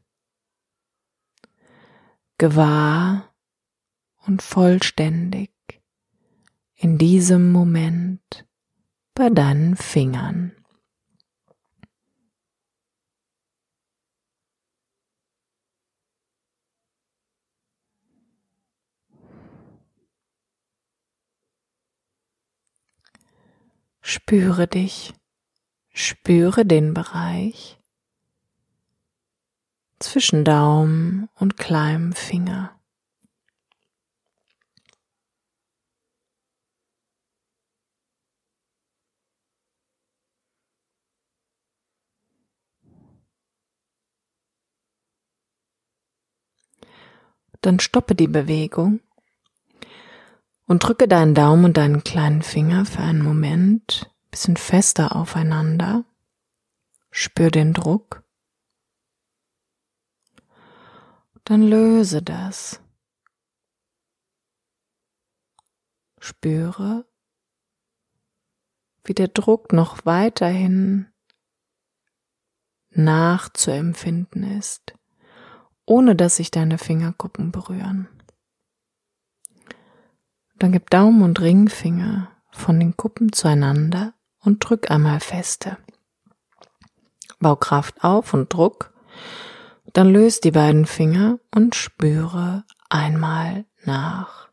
Gewahr 2.38 3.34
und 4.26 4.42
vollständig 4.42 5.52
in 6.76 6.98
diesem 6.98 7.52
Moment 7.52 8.46
bei 9.14 9.30
deinen 9.30 9.76
Fingern. 9.76 10.52
Spüre 24.02 24.68
dich 24.68 25.14
Spüre 26.00 26.64
den 26.64 26.94
Bereich 26.94 27.77
zwischen 30.00 30.44
Daumen 30.44 31.30
und 31.36 31.58
kleinem 31.58 32.14
Finger. 32.14 32.72
Dann 47.62 47.80
stoppe 47.80 48.16
die 48.16 48.28
Bewegung 48.28 49.00
und 50.68 50.84
drücke 50.84 51.08
deinen 51.08 51.34
Daumen 51.34 51.66
und 51.66 51.78
deinen 51.78 52.04
kleinen 52.04 52.44
Finger 52.44 52.86
für 52.86 53.02
einen 53.02 53.24
Moment 53.24 54.12
bisschen 54.38 54.58
fester 54.58 55.16
aufeinander. 55.16 56.06
Spür 57.10 57.50
den 57.50 57.74
Druck. 57.74 58.24
Dann 61.48 61.62
löse 61.62 62.22
das. 62.22 62.82
Spüre, 66.20 67.06
wie 69.06 69.14
der 69.14 69.30
Druck 69.30 69.72
noch 69.72 70.06
weiterhin 70.06 71.08
nachzuempfinden 72.90 74.44
ist, 74.58 74.94
ohne 75.86 76.18
dass 76.18 76.36
sich 76.36 76.52
deine 76.52 76.78
Fingerkuppen 76.78 77.54
berühren. 77.54 78.10
Dann 80.56 80.74
gib 80.74 80.90
Daumen 80.90 81.22
und 81.22 81.40
Ringfinger 81.40 82.30
von 82.52 82.78
den 82.78 82.98
Kuppen 82.98 83.32
zueinander 83.32 84.14
und 84.40 84.60
drück 84.60 84.92
einmal 84.92 85.22
feste. 85.22 85.78
Bau 87.40 87.56
Kraft 87.56 88.04
auf 88.04 88.34
und 88.34 88.52
Druck. 88.52 88.94
Dann 89.98 90.12
löst 90.12 90.44
die 90.44 90.52
beiden 90.52 90.86
Finger 90.86 91.40
und 91.56 91.74
spüre 91.74 92.64
einmal 92.88 93.66
nach. 93.84 94.52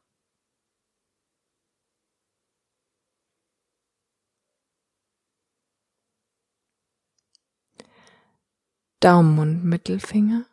Daumen 9.00 9.38
und 9.38 9.64
Mittelfinger. 9.66 10.46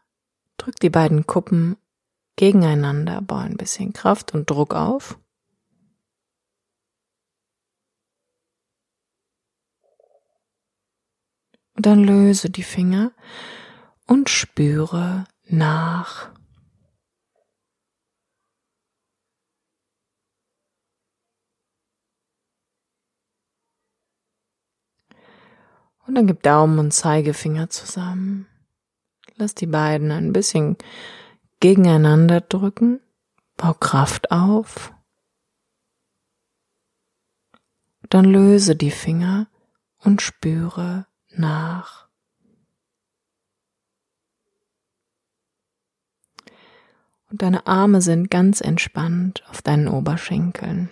Drück 0.57 0.75
die 0.81 0.89
beiden 0.89 1.25
Kuppen 1.25 1.77
gegeneinander, 2.35 3.21
bau 3.21 3.37
ein 3.37 3.55
bisschen 3.55 3.93
Kraft 3.93 4.33
und 4.33 4.49
Druck 4.49 4.73
auf. 4.73 5.17
Und 11.77 11.85
dann 11.85 12.03
löse 12.03 12.49
die 12.49 12.63
Finger 12.63 13.13
und 14.07 14.29
spüre 14.29 15.25
nach. 15.45 16.31
Und 26.07 26.15
dann 26.15 26.27
gib 26.27 26.43
Daumen 26.43 26.79
und 26.79 26.91
Zeigefinger 26.91 27.69
zusammen. 27.69 28.47
Lass 29.35 29.55
die 29.55 29.67
beiden 29.67 30.11
ein 30.11 30.33
bisschen 30.33 30.77
gegeneinander 31.61 32.41
drücken. 32.41 32.99
Bau 33.55 33.73
Kraft 33.73 34.31
auf. 34.31 34.93
Dann 38.09 38.25
löse 38.25 38.75
die 38.75 38.91
Finger 38.91 39.47
und 39.99 40.21
spüre 40.21 41.07
nach. 41.29 42.00
Und 47.31 47.41
deine 47.41 47.65
Arme 47.65 48.01
sind 48.01 48.29
ganz 48.29 48.59
entspannt 48.59 49.43
auf 49.49 49.61
deinen 49.61 49.87
Oberschenkeln. 49.87 50.89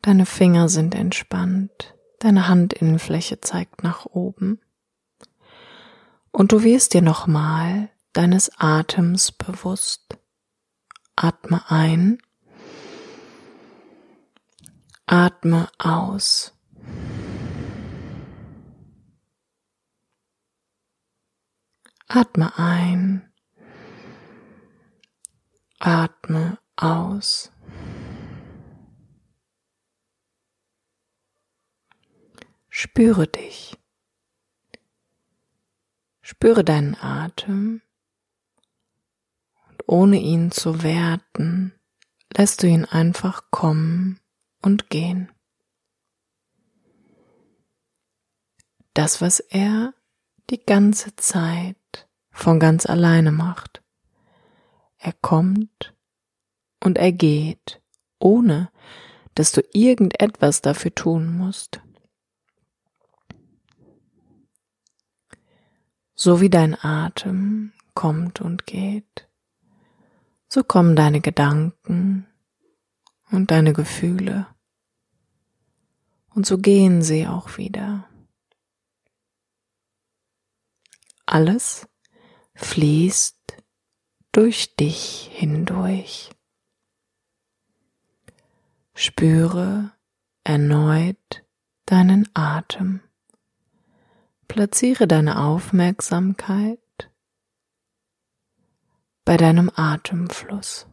Deine 0.00 0.26
Finger 0.26 0.68
sind 0.68 0.94
entspannt. 0.94 1.94
Deine 2.20 2.48
Handinnenfläche 2.48 3.40
zeigt 3.40 3.82
nach 3.82 4.06
oben. 4.06 4.60
Und 6.30 6.52
du 6.52 6.62
wirst 6.62 6.94
dir 6.94 7.02
nochmal 7.02 7.90
deines 8.12 8.50
Atems 8.58 9.32
bewusst. 9.32 10.16
Atme 11.16 11.68
ein. 11.68 12.18
Atme 15.06 15.68
aus. 15.78 16.54
Atme 22.12 22.58
ein. 22.58 23.32
Atme 25.78 26.58
aus. 26.74 27.52
Spüre 32.68 33.28
dich. 33.28 33.78
Spüre 36.20 36.64
deinen 36.64 36.96
Atem 36.96 37.80
und 39.68 39.88
ohne 39.88 40.18
ihn 40.18 40.50
zu 40.50 40.82
werten, 40.82 41.78
lässt 42.36 42.64
du 42.64 42.66
ihn 42.66 42.86
einfach 42.86 43.52
kommen 43.52 44.18
und 44.62 44.90
gehen. 44.90 45.30
Das, 48.94 49.20
was 49.20 49.38
er 49.38 49.94
die 50.50 50.64
ganze 50.64 51.14
Zeit 51.16 52.08
von 52.30 52.58
ganz 52.58 52.86
alleine 52.86 53.32
macht. 53.32 53.82
Er 54.98 55.12
kommt 55.12 55.94
und 56.82 56.98
er 56.98 57.12
geht, 57.12 57.80
ohne 58.18 58.70
dass 59.34 59.52
du 59.52 59.62
irgendetwas 59.72 60.60
dafür 60.60 60.94
tun 60.94 61.36
musst. 61.36 61.80
So 66.14 66.40
wie 66.40 66.50
dein 66.50 66.76
Atem 66.84 67.72
kommt 67.94 68.40
und 68.40 68.66
geht, 68.66 69.28
so 70.48 70.64
kommen 70.64 70.96
deine 70.96 71.20
Gedanken 71.20 72.26
und 73.30 73.50
deine 73.50 73.72
Gefühle. 73.72 74.46
Und 76.34 76.44
so 76.44 76.58
gehen 76.58 77.02
sie 77.02 77.26
auch 77.26 77.56
wieder. 77.56 78.09
Alles 81.30 81.86
fließt 82.56 83.56
durch 84.32 84.74
dich 84.74 85.30
hindurch. 85.32 86.32
Spüre 88.96 89.92
erneut 90.42 91.44
deinen 91.86 92.28
Atem. 92.34 93.00
Platziere 94.48 95.06
deine 95.06 95.40
Aufmerksamkeit 95.40 96.80
bei 99.24 99.36
deinem 99.36 99.70
Atemfluss. 99.72 100.89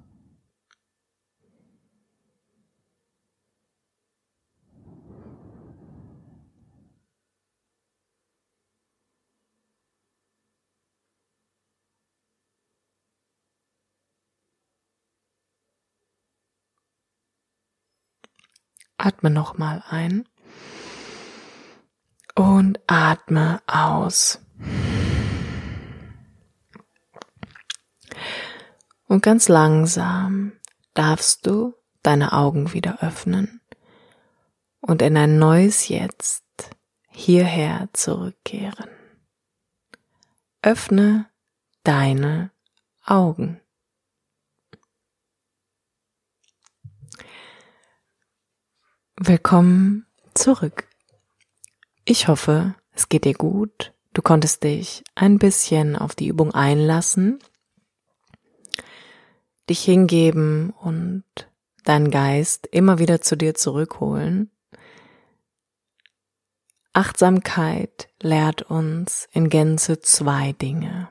Atme 18.97 19.29
nochmal 19.29 19.83
ein 19.87 20.27
und 22.35 22.79
atme 22.87 23.61
aus. 23.67 24.39
Und 29.07 29.23
ganz 29.23 29.47
langsam 29.47 30.53
darfst 30.93 31.47
du 31.47 31.73
deine 32.03 32.33
Augen 32.33 32.73
wieder 32.73 33.01
öffnen 33.01 33.61
und 34.81 35.01
in 35.01 35.17
ein 35.17 35.39
neues 35.39 35.87
Jetzt 35.87 36.43
hierher 37.09 37.89
zurückkehren. 37.93 38.89
Öffne 40.61 41.29
deine 41.83 42.51
Augen. 43.05 43.61
Willkommen 49.19 50.05
zurück. 50.35 50.87
Ich 52.05 52.27
hoffe, 52.27 52.75
es 52.93 53.09
geht 53.09 53.25
dir 53.25 53.33
gut. 53.33 53.91
Du 54.13 54.21
konntest 54.21 54.63
dich 54.63 55.03
ein 55.15 55.39
bisschen 55.39 55.95
auf 55.95 56.13
die 56.13 56.27
Übung 56.27 56.53
einlassen, 56.53 57.39
dich 59.67 59.81
hingeben 59.81 60.69
und 60.69 61.23
deinen 61.83 62.11
Geist 62.11 62.67
immer 62.67 62.99
wieder 62.99 63.19
zu 63.19 63.35
dir 63.35 63.55
zurückholen. 63.55 64.51
Achtsamkeit 66.93 68.09
lehrt 68.21 68.61
uns 68.61 69.27
in 69.31 69.49
Gänze 69.49 69.99
zwei 69.99 70.51
Dinge. 70.51 71.09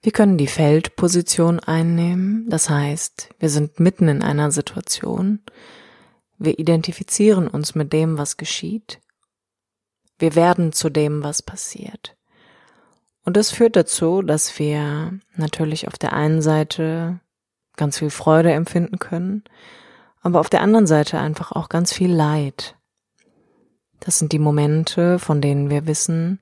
Wir 0.00 0.12
können 0.12 0.38
die 0.38 0.46
Feldposition 0.46 1.60
einnehmen, 1.60 2.48
das 2.48 2.70
heißt, 2.70 3.30
wir 3.38 3.50
sind 3.50 3.80
mitten 3.80 4.08
in 4.08 4.22
einer 4.22 4.50
Situation 4.50 5.40
wir 6.38 6.58
identifizieren 6.58 7.48
uns 7.48 7.74
mit 7.74 7.92
dem, 7.92 8.16
was 8.16 8.36
geschieht. 8.36 9.00
Wir 10.18 10.34
werden 10.36 10.72
zu 10.72 10.88
dem, 10.88 11.24
was 11.24 11.42
passiert. 11.42 12.16
Und 13.24 13.36
das 13.36 13.50
führt 13.50 13.76
dazu, 13.76 14.22
dass 14.22 14.58
wir 14.58 15.18
natürlich 15.34 15.88
auf 15.88 15.98
der 15.98 16.12
einen 16.12 16.40
Seite 16.40 17.20
ganz 17.76 17.98
viel 17.98 18.10
Freude 18.10 18.52
empfinden 18.52 18.98
können, 18.98 19.44
aber 20.20 20.40
auf 20.40 20.48
der 20.48 20.62
anderen 20.62 20.86
Seite 20.86 21.18
einfach 21.18 21.52
auch 21.52 21.68
ganz 21.68 21.92
viel 21.92 22.12
Leid. 22.12 22.76
Das 24.00 24.18
sind 24.18 24.32
die 24.32 24.38
Momente, 24.38 25.18
von 25.18 25.40
denen 25.40 25.70
wir 25.70 25.86
wissen, 25.86 26.40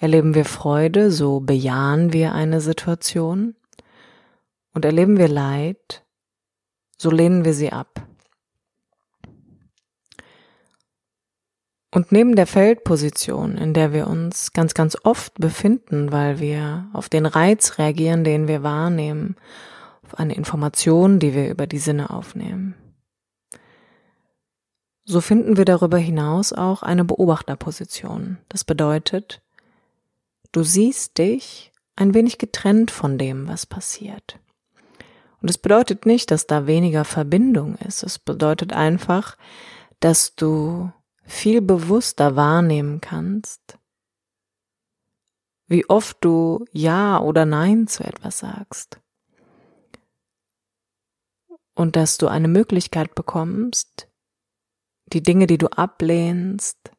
erleben 0.00 0.34
wir 0.34 0.46
Freude, 0.46 1.10
so 1.10 1.40
bejahen 1.40 2.12
wir 2.12 2.32
eine 2.32 2.60
Situation, 2.60 3.54
und 4.72 4.84
erleben 4.84 5.18
wir 5.18 5.28
Leid, 5.28 6.04
so 6.96 7.10
lehnen 7.10 7.44
wir 7.44 7.54
sie 7.54 7.70
ab. 7.70 8.06
Und 11.92 12.12
neben 12.12 12.36
der 12.36 12.46
Feldposition, 12.46 13.58
in 13.58 13.74
der 13.74 13.92
wir 13.92 14.06
uns 14.06 14.52
ganz, 14.52 14.74
ganz 14.74 14.96
oft 15.02 15.34
befinden, 15.34 16.12
weil 16.12 16.38
wir 16.38 16.88
auf 16.92 17.08
den 17.08 17.26
Reiz 17.26 17.78
reagieren, 17.78 18.22
den 18.22 18.46
wir 18.46 18.62
wahrnehmen, 18.62 19.36
auf 20.04 20.18
eine 20.18 20.34
Information, 20.34 21.18
die 21.18 21.34
wir 21.34 21.50
über 21.50 21.66
die 21.66 21.78
Sinne 21.78 22.10
aufnehmen. 22.10 22.74
So 25.04 25.20
finden 25.20 25.56
wir 25.56 25.64
darüber 25.64 25.98
hinaus 25.98 26.52
auch 26.52 26.84
eine 26.84 27.04
Beobachterposition. 27.04 28.38
Das 28.48 28.62
bedeutet, 28.62 29.42
du 30.52 30.62
siehst 30.62 31.18
dich 31.18 31.72
ein 31.96 32.14
wenig 32.14 32.38
getrennt 32.38 32.90
von 32.90 33.18
dem, 33.18 33.48
was 33.48 33.66
passiert. 33.66 34.38
Und 35.40 35.48
es 35.48 35.58
bedeutet 35.58 36.06
nicht, 36.06 36.30
dass 36.30 36.46
da 36.46 36.66
weniger 36.66 37.04
Verbindung 37.04 37.76
ist. 37.76 38.02
Es 38.02 38.18
bedeutet 38.18 38.72
einfach, 38.72 39.36
dass 40.00 40.34
du 40.34 40.92
viel 41.22 41.62
bewusster 41.62 42.36
wahrnehmen 42.36 43.00
kannst, 43.00 43.78
wie 45.66 45.88
oft 45.88 46.18
du 46.20 46.64
Ja 46.72 47.20
oder 47.20 47.46
Nein 47.46 47.86
zu 47.86 48.02
etwas 48.04 48.38
sagst. 48.38 49.00
Und 51.74 51.96
dass 51.96 52.18
du 52.18 52.26
eine 52.26 52.48
Möglichkeit 52.48 53.14
bekommst, 53.14 54.08
die 55.12 55.22
Dinge, 55.22 55.46
die 55.46 55.58
du 55.58 55.68
ablehnst, 55.68 56.90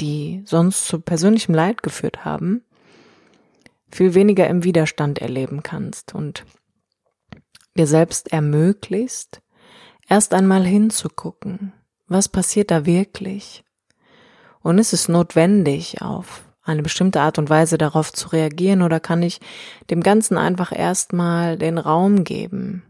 die 0.00 0.42
sonst 0.46 0.86
zu 0.86 1.00
persönlichem 1.00 1.54
Leid 1.54 1.82
geführt 1.82 2.24
haben, 2.24 2.64
viel 3.90 4.14
weniger 4.14 4.48
im 4.48 4.64
Widerstand 4.64 5.20
erleben 5.20 5.62
kannst 5.62 6.14
und 6.14 6.44
dir 7.76 7.86
selbst 7.86 8.32
ermöglicht, 8.32 9.40
erst 10.08 10.34
einmal 10.34 10.64
hinzugucken, 10.64 11.72
was 12.06 12.28
passiert 12.28 12.70
da 12.70 12.86
wirklich? 12.86 13.64
Und 14.60 14.78
ist 14.78 14.92
es 14.92 15.08
notwendig, 15.08 16.02
auf 16.02 16.44
eine 16.62 16.82
bestimmte 16.82 17.20
Art 17.20 17.38
und 17.38 17.50
Weise 17.50 17.76
darauf 17.78 18.12
zu 18.12 18.28
reagieren 18.28 18.82
oder 18.82 18.98
kann 18.98 19.22
ich 19.22 19.40
dem 19.90 20.02
Ganzen 20.02 20.38
einfach 20.38 20.72
erstmal 20.72 21.58
den 21.58 21.78
Raum 21.78 22.24
geben? 22.24 22.82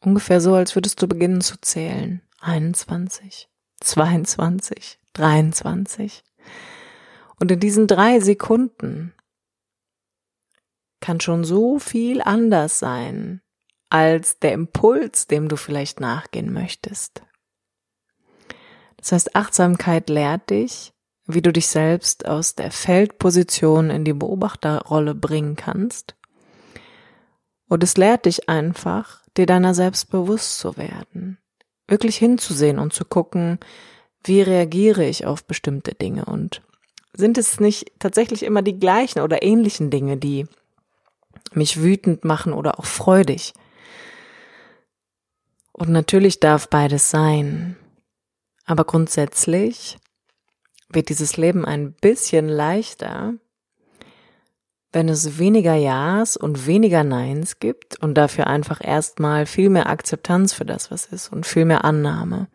Ungefähr 0.00 0.40
so, 0.40 0.54
als 0.54 0.74
würdest 0.74 1.00
du 1.02 1.08
beginnen 1.08 1.40
zu 1.40 1.60
zählen. 1.60 2.22
21, 2.40 3.48
22, 3.80 4.98
23. 5.14 6.22
Und 7.40 7.50
in 7.50 7.60
diesen 7.60 7.86
drei 7.86 8.20
Sekunden 8.20 9.14
kann 11.00 11.20
schon 11.20 11.44
so 11.44 11.78
viel 11.78 12.22
anders 12.22 12.78
sein 12.78 13.42
als 13.90 14.38
der 14.38 14.52
Impuls, 14.52 15.26
dem 15.26 15.48
du 15.48 15.56
vielleicht 15.56 16.00
nachgehen 16.00 16.52
möchtest. 16.52 17.22
Das 18.96 19.12
heißt, 19.12 19.36
Achtsamkeit 19.36 20.08
lehrt 20.08 20.50
dich, 20.50 20.94
wie 21.26 21.42
du 21.42 21.52
dich 21.52 21.68
selbst 21.68 22.26
aus 22.26 22.54
der 22.54 22.70
Feldposition 22.70 23.90
in 23.90 24.04
die 24.04 24.12
Beobachterrolle 24.12 25.14
bringen 25.14 25.56
kannst. 25.56 26.16
Und 27.68 27.82
es 27.82 27.96
lehrt 27.96 28.26
dich 28.26 28.48
einfach, 28.48 29.22
dir 29.36 29.46
deiner 29.46 29.74
selbst 29.74 30.10
bewusst 30.10 30.58
zu 30.58 30.76
werden, 30.76 31.38
wirklich 31.86 32.16
hinzusehen 32.16 32.78
und 32.78 32.92
zu 32.92 33.04
gucken, 33.04 33.58
wie 34.22 34.42
reagiere 34.42 35.04
ich 35.04 35.26
auf 35.26 35.44
bestimmte 35.44 35.94
Dinge 35.94 36.24
und 36.24 36.62
sind 37.14 37.38
es 37.38 37.60
nicht 37.60 37.92
tatsächlich 37.98 38.42
immer 38.42 38.62
die 38.62 38.78
gleichen 38.78 39.20
oder 39.20 39.42
ähnlichen 39.42 39.90
Dinge, 39.90 40.16
die 40.16 40.46
mich 41.52 41.80
wütend 41.80 42.24
machen 42.24 42.52
oder 42.52 42.78
auch 42.78 42.84
freudig. 42.84 43.54
Und 45.72 45.88
natürlich 45.88 46.40
darf 46.40 46.68
beides 46.68 47.10
sein. 47.10 47.76
Aber 48.66 48.84
grundsätzlich 48.84 49.98
wird 50.88 51.08
dieses 51.08 51.36
Leben 51.36 51.64
ein 51.64 51.92
bisschen 51.92 52.48
leichter, 52.48 53.34
wenn 54.92 55.08
es 55.08 55.38
weniger 55.38 55.74
Ja's 55.74 56.36
und 56.36 56.66
weniger 56.66 57.02
Neins 57.02 57.58
gibt 57.58 58.00
und 58.00 58.14
dafür 58.14 58.46
einfach 58.46 58.80
erstmal 58.82 59.44
viel 59.44 59.68
mehr 59.68 59.88
Akzeptanz 59.88 60.52
für 60.52 60.64
das, 60.64 60.90
was 60.90 61.06
ist 61.06 61.32
und 61.32 61.46
viel 61.46 61.64
mehr 61.64 61.84
Annahme. 61.84 62.48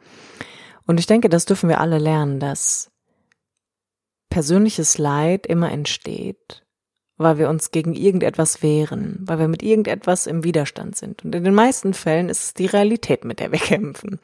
Und 0.87 0.99
ich 0.99 1.05
denke, 1.05 1.27
das 1.27 1.45
dürfen 1.45 1.69
wir 1.69 1.81
alle 1.81 1.99
lernen, 1.99 2.39
dass 2.39 2.89
persönliches 4.29 4.97
Leid 4.97 5.45
immer 5.45 5.71
entsteht, 5.71 6.65
weil 7.17 7.37
wir 7.37 7.49
uns 7.49 7.71
gegen 7.71 7.93
irgendetwas 7.93 8.63
wehren, 8.63 9.19
weil 9.21 9.39
wir 9.39 9.47
mit 9.47 9.63
irgendetwas 9.63 10.27
im 10.27 10.43
Widerstand 10.43 10.95
sind. 10.95 11.25
Und 11.25 11.35
in 11.35 11.43
den 11.43 11.53
meisten 11.53 11.93
Fällen 11.93 12.29
ist 12.29 12.43
es 12.43 12.53
die 12.53 12.67
Realität, 12.67 13.25
mit 13.25 13.39
der 13.39 13.51
wir 13.51 13.59
kämpfen. 13.59 14.19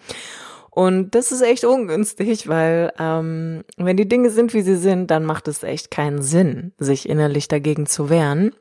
Und 0.69 1.15
das 1.15 1.31
ist 1.31 1.41
echt 1.41 1.63
ungünstig, 1.63 2.49
weil 2.49 2.91
ähm, 2.99 3.63
wenn 3.77 3.95
die 3.95 4.09
Dinge 4.09 4.29
sind, 4.29 4.53
wie 4.53 4.61
sie 4.61 4.75
sind, 4.75 5.09
dann 5.09 5.23
macht 5.23 5.47
es 5.47 5.63
echt 5.63 5.89
keinen 5.89 6.21
Sinn, 6.21 6.73
sich 6.77 7.07
innerlich 7.07 7.47
dagegen 7.47 7.85
zu 7.85 8.09
wehren. 8.09 8.53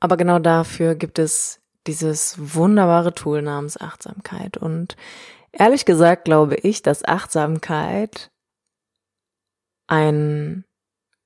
Aber 0.00 0.16
genau 0.16 0.38
dafür 0.38 0.94
gibt 0.94 1.18
es 1.18 1.60
dieses 1.86 2.36
wunderbare 2.38 3.14
Tool 3.14 3.42
namens 3.42 3.80
Achtsamkeit. 3.80 4.56
Und 4.56 4.96
ehrlich 5.52 5.84
gesagt 5.84 6.24
glaube 6.24 6.56
ich, 6.56 6.82
dass 6.82 7.04
Achtsamkeit 7.04 8.30
ein 9.86 10.64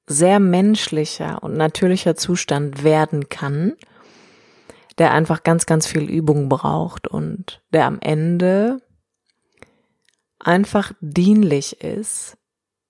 sehr 0.07 0.41
menschlicher 0.41 1.43
und 1.43 1.55
natürlicher 1.55 2.17
Zustand 2.17 2.83
werden 2.83 3.29
kann 3.29 3.75
der 4.99 5.13
einfach 5.13 5.45
ganz, 5.45 5.67
ganz 5.67 5.87
viel 5.87 6.11
Übung 6.11 6.49
braucht 6.49 7.09
und 7.09 7.63
der 7.73 7.87
am 7.87 7.99
Ende 8.01 8.83
einfach 10.41 10.93
dienlich 11.01 11.81
ist, 11.81 12.37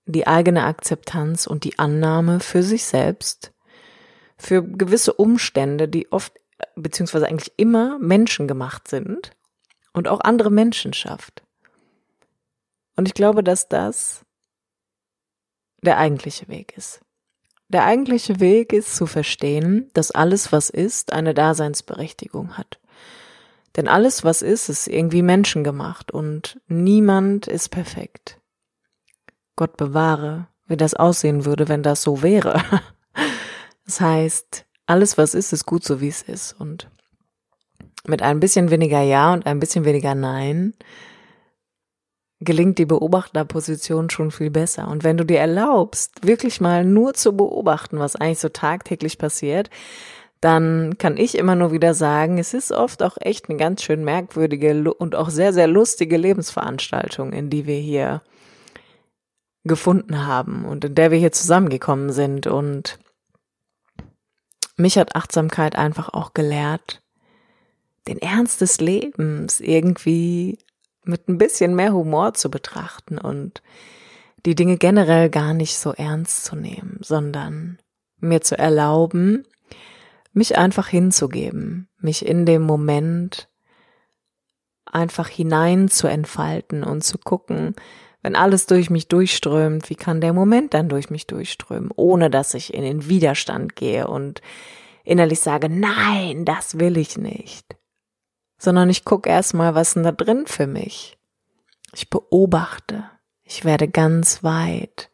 die 0.05 0.27
eigene 0.27 0.63
Akzeptanz 0.63 1.45
und 1.45 1.63
die 1.63 1.77
Annahme 1.77 2.39
für 2.39 2.63
sich 2.63 2.85
selbst, 2.85 3.53
für 4.37 4.63
gewisse 4.63 5.13
Umstände, 5.13 5.87
die 5.87 6.11
oft 6.11 6.33
beziehungsweise 6.75 7.27
eigentlich 7.27 7.53
immer 7.57 7.99
menschengemacht 7.99 8.87
sind 8.87 9.31
und 9.93 10.07
auch 10.07 10.21
andere 10.21 10.51
Menschen 10.51 10.93
schafft. 10.93 11.43
Und 12.95 13.07
ich 13.07 13.13
glaube, 13.13 13.43
dass 13.43 13.69
das 13.69 14.25
der 15.81 15.97
eigentliche 15.97 16.47
Weg 16.47 16.73
ist. 16.77 17.01
Der 17.69 17.85
eigentliche 17.85 18.39
Weg 18.39 18.73
ist 18.73 18.95
zu 18.95 19.05
verstehen, 19.05 19.89
dass 19.93 20.11
alles, 20.11 20.51
was 20.51 20.69
ist, 20.69 21.13
eine 21.13 21.33
Daseinsberechtigung 21.33 22.57
hat. 22.57 22.79
Denn 23.75 23.87
alles, 23.87 24.23
was 24.23 24.41
ist, 24.41 24.69
ist 24.69 24.87
irgendwie 24.87 25.21
menschengemacht 25.21 26.11
und 26.11 26.59
niemand 26.67 27.47
ist 27.47 27.69
perfekt. 27.69 28.41
Gott 29.55 29.77
bewahre, 29.77 30.47
wie 30.65 30.77
das 30.77 30.95
aussehen 30.95 31.45
würde, 31.45 31.67
wenn 31.67 31.83
das 31.83 32.01
so 32.01 32.21
wäre. 32.21 32.61
Das 33.85 34.01
heißt, 34.01 34.67
alles, 34.89 35.17
was 35.17 35.33
ist, 35.33 35.53
ist 35.53 35.65
gut 35.65 35.83
so, 35.83 36.01
wie 36.01 36.07
es 36.07 36.21
ist. 36.21 36.53
Und 36.59 36.89
mit 38.07 38.21
ein 38.21 38.39
bisschen 38.39 38.71
weniger 38.71 39.01
Ja 39.01 39.33
und 39.33 39.45
ein 39.45 39.59
bisschen 39.59 39.85
weniger 39.85 40.15
Nein 40.15 40.73
gelingt 42.41 42.77
die 42.77 42.85
Beobachterposition 42.85 44.09
schon 44.09 44.31
viel 44.31 44.49
besser. 44.49 44.87
Und 44.87 45.03
wenn 45.03 45.17
du 45.17 45.25
dir 45.25 45.39
erlaubst, 45.39 46.25
wirklich 46.25 46.61
mal 46.61 46.85
nur 46.85 47.13
zu 47.13 47.35
beobachten, 47.35 47.99
was 47.99 48.15
eigentlich 48.15 48.39
so 48.39 48.49
tagtäglich 48.49 49.17
passiert, 49.17 49.69
dann 50.39 50.97
kann 50.97 51.17
ich 51.17 51.37
immer 51.37 51.55
nur 51.55 51.73
wieder 51.73 51.93
sagen, 51.93 52.37
es 52.37 52.53
ist 52.53 52.71
oft 52.71 53.03
auch 53.03 53.17
echt 53.19 53.49
eine 53.49 53.59
ganz 53.59 53.83
schön 53.83 54.05
merkwürdige 54.05 54.93
und 54.93 55.15
auch 55.15 55.29
sehr, 55.29 55.51
sehr 55.51 55.67
lustige 55.67 56.15
Lebensveranstaltung, 56.15 57.33
in 57.33 57.49
die 57.49 57.67
wir 57.67 57.77
hier 57.77 58.21
gefunden 59.65 60.25
haben 60.25 60.63
und 60.63 60.85
in 60.85 60.95
der 60.95 61.11
wir 61.11 61.19
hier 61.19 61.33
zusammengekommen 61.33 62.11
sind. 62.11 62.47
Und 62.47 62.99
mich 64.79 64.97
hat 64.97 65.15
Achtsamkeit 65.15 65.75
einfach 65.75 66.09
auch 66.09 66.33
gelehrt, 66.33 67.01
den 68.07 68.19
Ernst 68.19 68.61
des 68.61 68.79
Lebens 68.79 69.59
irgendwie 69.59 70.57
mit 71.03 71.27
ein 71.27 71.37
bisschen 71.37 71.75
mehr 71.75 71.93
Humor 71.93 72.33
zu 72.33 72.49
betrachten 72.49 73.17
und 73.17 73.61
die 74.45 74.55
Dinge 74.55 74.77
generell 74.77 75.29
gar 75.29 75.53
nicht 75.53 75.77
so 75.77 75.91
ernst 75.91 76.45
zu 76.45 76.55
nehmen, 76.55 76.99
sondern 77.01 77.79
mir 78.19 78.41
zu 78.41 78.57
erlauben, 78.57 79.45
mich 80.33 80.57
einfach 80.57 80.87
hinzugeben, 80.87 81.87
mich 81.99 82.25
in 82.25 82.45
dem 82.45 82.61
Moment 82.61 83.49
einfach 84.85 85.27
hinein 85.27 85.89
zu 85.89 86.07
entfalten 86.07 86.83
und 86.83 87.03
zu 87.03 87.17
gucken, 87.17 87.75
wenn 88.21 88.35
alles 88.35 88.65
durch 88.65 88.89
mich 88.89 89.07
durchströmt, 89.07 89.89
wie 89.89 89.95
kann 89.95 90.21
der 90.21 90.33
Moment 90.33 90.73
dann 90.73 90.89
durch 90.89 91.09
mich 91.09 91.27
durchströmen, 91.27 91.91
ohne 91.95 92.29
dass 92.29 92.53
ich 92.53 92.73
in 92.73 92.83
den 92.83 93.07
Widerstand 93.07 93.75
gehe 93.75 94.07
und 94.07 94.41
innerlich 95.03 95.39
sage, 95.39 95.69
nein, 95.69 96.45
das 96.45 96.79
will 96.79 96.97
ich 96.97 97.17
nicht 97.17 97.79
sondern 98.59 98.89
ich 98.89 99.05
gucke 99.05 99.29
erstmal, 99.29 99.73
was 99.73 99.95
denn 99.95 100.03
da 100.03 100.11
drin 100.11 100.45
für 100.45 100.67
mich. 100.67 101.17
Ich 101.95 102.11
beobachte, 102.11 103.09
ich 103.41 103.65
werde 103.65 103.87
ganz 103.87 104.43
weit 104.43 105.09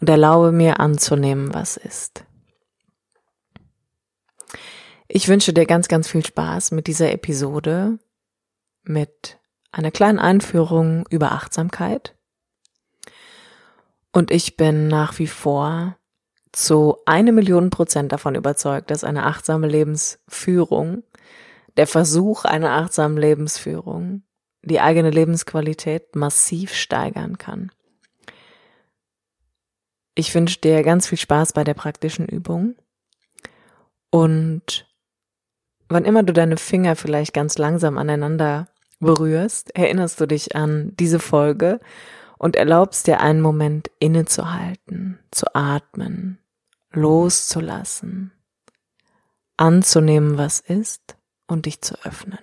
und 0.00 0.08
erlaube 0.08 0.52
mir 0.52 0.80
anzunehmen, 0.80 1.52
was 1.52 1.76
ist. 1.76 2.24
Ich 5.08 5.28
wünsche 5.28 5.52
dir 5.52 5.66
ganz, 5.66 5.88
ganz 5.88 6.08
viel 6.08 6.24
Spaß 6.24 6.70
mit 6.70 6.86
dieser 6.86 7.12
Episode, 7.12 7.98
mit 8.84 9.38
einer 9.72 9.90
kleinen 9.90 10.20
Einführung 10.20 11.04
über 11.10 11.32
Achtsamkeit. 11.32 12.16
Und 14.12 14.30
ich 14.30 14.56
bin 14.56 14.88
nach 14.88 15.18
wie 15.18 15.26
vor 15.26 15.96
zu 16.52 16.96
eine 17.06 17.32
Million 17.32 17.70
Prozent 17.70 18.12
davon 18.12 18.34
überzeugt, 18.34 18.90
dass 18.90 19.04
eine 19.04 19.24
achtsame 19.26 19.68
Lebensführung 19.68 21.04
der 21.76 21.86
Versuch 21.86 22.44
einer 22.44 22.72
achtsamen 22.72 23.16
Lebensführung 23.16 24.22
die 24.62 24.80
eigene 24.80 25.10
Lebensqualität 25.10 26.16
massiv 26.16 26.74
steigern 26.74 27.38
kann. 27.38 27.70
Ich 30.14 30.34
wünsche 30.34 30.60
dir 30.60 30.82
ganz 30.82 31.06
viel 31.06 31.18
Spaß 31.18 31.52
bei 31.52 31.64
der 31.64 31.74
praktischen 31.74 32.26
Übung 32.26 32.74
und 34.10 34.86
wann 35.88 36.04
immer 36.04 36.24
du 36.24 36.32
deine 36.32 36.56
Finger 36.56 36.96
vielleicht 36.96 37.32
ganz 37.32 37.56
langsam 37.58 37.96
aneinander 37.96 38.68
berührst, 38.98 39.74
erinnerst 39.74 40.20
du 40.20 40.26
dich 40.26 40.56
an 40.56 40.94
diese 40.98 41.20
Folge 41.20 41.80
und 42.40 42.56
erlaubst 42.56 43.06
dir 43.06 43.20
einen 43.20 43.42
Moment 43.42 43.90
innezuhalten, 43.98 45.18
zu 45.30 45.54
atmen, 45.54 46.38
loszulassen, 46.90 48.32
anzunehmen, 49.58 50.38
was 50.38 50.58
ist 50.58 51.18
und 51.46 51.66
dich 51.66 51.82
zu 51.82 52.02
öffnen. 52.02 52.38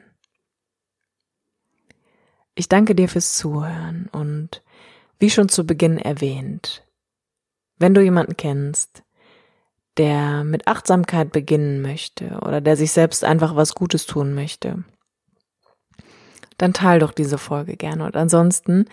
Ich 2.53 2.69
danke 2.69 2.93
dir 2.93 3.09
fürs 3.09 3.33
Zuhören 3.33 4.07
und 4.11 4.61
wie 5.17 5.31
schon 5.31 5.49
zu 5.49 5.65
Beginn 5.65 5.97
erwähnt, 5.97 6.85
wenn 7.79 7.95
du 7.95 8.01
jemanden 8.03 8.37
kennst, 8.37 9.01
der 9.97 10.43
mit 10.43 10.67
Achtsamkeit 10.67 11.31
beginnen 11.31 11.81
möchte 11.81 12.39
oder 12.41 12.61
der 12.61 12.77
sich 12.77 12.91
selbst 12.91 13.23
einfach 13.23 13.55
was 13.55 13.73
Gutes 13.73 14.05
tun 14.05 14.35
möchte, 14.35 14.83
dann 16.59 16.73
teil 16.73 16.99
doch 16.99 17.13
diese 17.13 17.39
Folge 17.39 17.75
gerne 17.77 18.05
und 18.05 18.15
ansonsten 18.15 18.85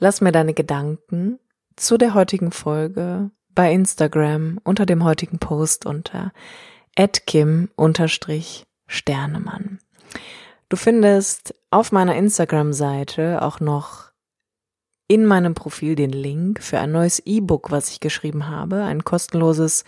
lass 0.00 0.20
mir 0.20 0.32
deine 0.32 0.54
Gedanken 0.54 1.38
zu 1.76 1.96
der 1.96 2.14
heutigen 2.14 2.50
Folge 2.50 3.30
bei 3.54 3.72
Instagram 3.72 4.58
unter 4.64 4.86
dem 4.86 5.04
heutigen 5.04 5.38
Post 5.38 5.86
unter 5.86 6.32
atkim 6.96 7.68
Sternemann. 8.86 9.78
Du 10.68 10.76
findest 10.76 11.54
auf 11.70 11.92
meiner 11.92 12.16
Instagram-Seite 12.16 13.42
auch 13.42 13.60
noch 13.60 14.10
in 15.06 15.26
meinem 15.26 15.54
Profil 15.54 15.96
den 15.96 16.10
Link 16.10 16.62
für 16.62 16.78
ein 16.78 16.92
neues 16.92 17.20
E-Book, 17.20 17.70
was 17.70 17.90
ich 17.90 18.00
geschrieben 18.00 18.48
habe, 18.48 18.82
ein 18.84 19.04
kostenloses 19.04 19.84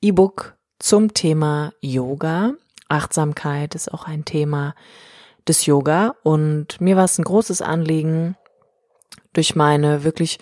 E-Book 0.00 0.56
zum 0.78 1.14
Thema 1.14 1.72
Yoga. 1.80 2.54
Achtsamkeit 2.88 3.74
ist 3.74 3.92
auch 3.92 4.06
ein 4.06 4.24
Thema 4.24 4.74
des 5.46 5.66
Yoga 5.66 6.14
und 6.22 6.80
mir 6.80 6.96
war 6.96 7.04
es 7.04 7.18
ein 7.18 7.24
großes 7.24 7.62
Anliegen, 7.62 8.36
durch 9.36 9.54
meine 9.54 10.04
wirklich 10.04 10.38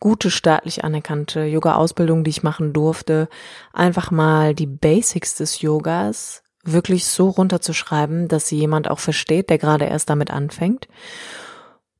gute 0.00 0.30
staatlich 0.30 0.84
anerkannte 0.84 1.44
Yoga-Ausbildung, 1.44 2.24
die 2.24 2.30
ich 2.30 2.42
machen 2.42 2.72
durfte, 2.72 3.28
einfach 3.72 4.10
mal 4.10 4.54
die 4.54 4.66
Basics 4.66 5.34
des 5.34 5.60
Yogas 5.60 6.42
wirklich 6.64 7.06
so 7.06 7.28
runterzuschreiben, 7.28 8.28
dass 8.28 8.48
sie 8.48 8.58
jemand 8.58 8.90
auch 8.90 8.98
versteht, 8.98 9.50
der 9.50 9.58
gerade 9.58 9.86
erst 9.86 10.10
damit 10.10 10.30
anfängt. 10.30 10.88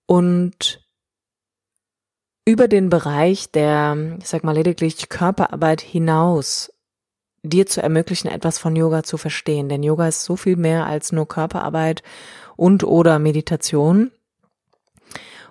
Und 0.07 0.85
über 2.45 2.69
den 2.69 2.89
Bereich 2.89 3.51
der, 3.51 4.17
ich 4.19 4.29
sag 4.29 4.45
mal 4.45 4.55
lediglich 4.55 5.09
Körperarbeit 5.09 5.81
hinaus 5.81 6.73
dir 7.43 7.67
zu 7.67 7.83
ermöglichen, 7.83 8.29
etwas 8.29 8.59
von 8.59 8.75
Yoga 8.75 9.03
zu 9.03 9.17
verstehen. 9.17 9.69
Denn 9.69 9.83
Yoga 9.83 10.09
ist 10.09 10.25
so 10.25 10.37
viel 10.37 10.57
mehr 10.57 10.87
als 10.87 11.13
nur 11.13 11.29
Körperarbeit 11.29 12.03
und 12.57 12.85
oder 12.85 13.19
Meditation. 13.19 14.11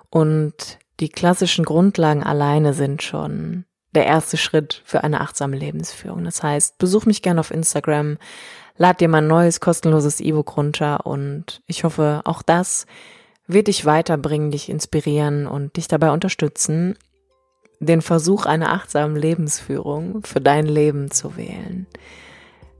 Und 0.09 0.79
die 0.99 1.09
klassischen 1.09 1.65
Grundlagen 1.65 2.23
alleine 2.23 2.73
sind 2.73 3.03
schon 3.03 3.65
der 3.93 4.05
erste 4.05 4.37
Schritt 4.37 4.81
für 4.85 5.03
eine 5.03 5.21
achtsame 5.21 5.57
Lebensführung. 5.57 6.23
Das 6.23 6.43
heißt, 6.43 6.77
besuch 6.77 7.05
mich 7.05 7.21
gerne 7.21 7.39
auf 7.39 7.51
Instagram, 7.51 8.17
lad 8.77 9.01
dir 9.01 9.07
mein 9.07 9.27
neues 9.27 9.59
kostenloses 9.59 10.19
E-Book 10.19 10.57
runter 10.57 11.05
und 11.05 11.61
ich 11.65 11.83
hoffe, 11.83 12.21
auch 12.25 12.41
das 12.41 12.85
wird 13.47 13.67
dich 13.67 13.85
weiterbringen, 13.85 14.51
dich 14.51 14.69
inspirieren 14.69 15.47
und 15.47 15.77
dich 15.77 15.87
dabei 15.87 16.11
unterstützen, 16.11 16.95
den 17.79 18.01
Versuch 18.01 18.45
einer 18.45 18.73
achtsamen 18.73 19.15
Lebensführung 19.15 20.23
für 20.23 20.41
dein 20.41 20.65
Leben 20.65 21.11
zu 21.11 21.37
wählen. 21.37 21.87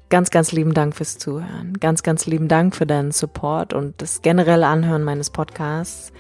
Ganz, 0.10 0.30
ganz 0.30 0.52
lieben 0.52 0.74
Dank 0.74 0.96
fürs 0.96 1.18
Zuhören. 1.18 1.74
Ganz, 1.80 2.04
ganz 2.04 2.26
lieben 2.26 2.48
Dank 2.48 2.76
für 2.76 2.86
deinen 2.86 3.12
Support 3.12 3.74
und 3.74 4.02
das 4.02 4.22
generelle 4.22 4.68
Anhören 4.68 5.04
meines 5.04 5.30
Podcasts. 5.30 6.14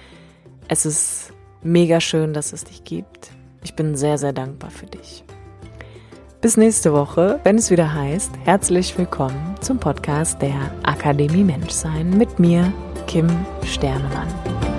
Es 0.67 0.85
ist 0.85 1.31
mega 1.67 1.99
schön, 1.99 2.33
dass 2.33 2.53
es 2.53 2.63
dich 2.63 2.83
gibt. 2.83 3.29
Ich 3.63 3.75
bin 3.75 3.95
sehr, 3.95 4.17
sehr 4.17 4.33
dankbar 4.33 4.71
für 4.71 4.85
dich. 4.85 5.23
Bis 6.39 6.55
nächste 6.55 6.93
Woche, 6.93 7.39
wenn 7.43 7.57
es 7.57 7.71
wieder 7.71 7.93
heißt, 7.93 8.31
herzlich 8.45 8.97
willkommen 8.97 9.55
zum 9.59 9.79
Podcast 9.79 10.41
der 10.41 10.71
Akademie 10.83 11.43
Menschsein 11.43 12.17
mit 12.17 12.39
mir, 12.39 12.71
Kim 13.07 13.27
Sternemann. 13.65 14.76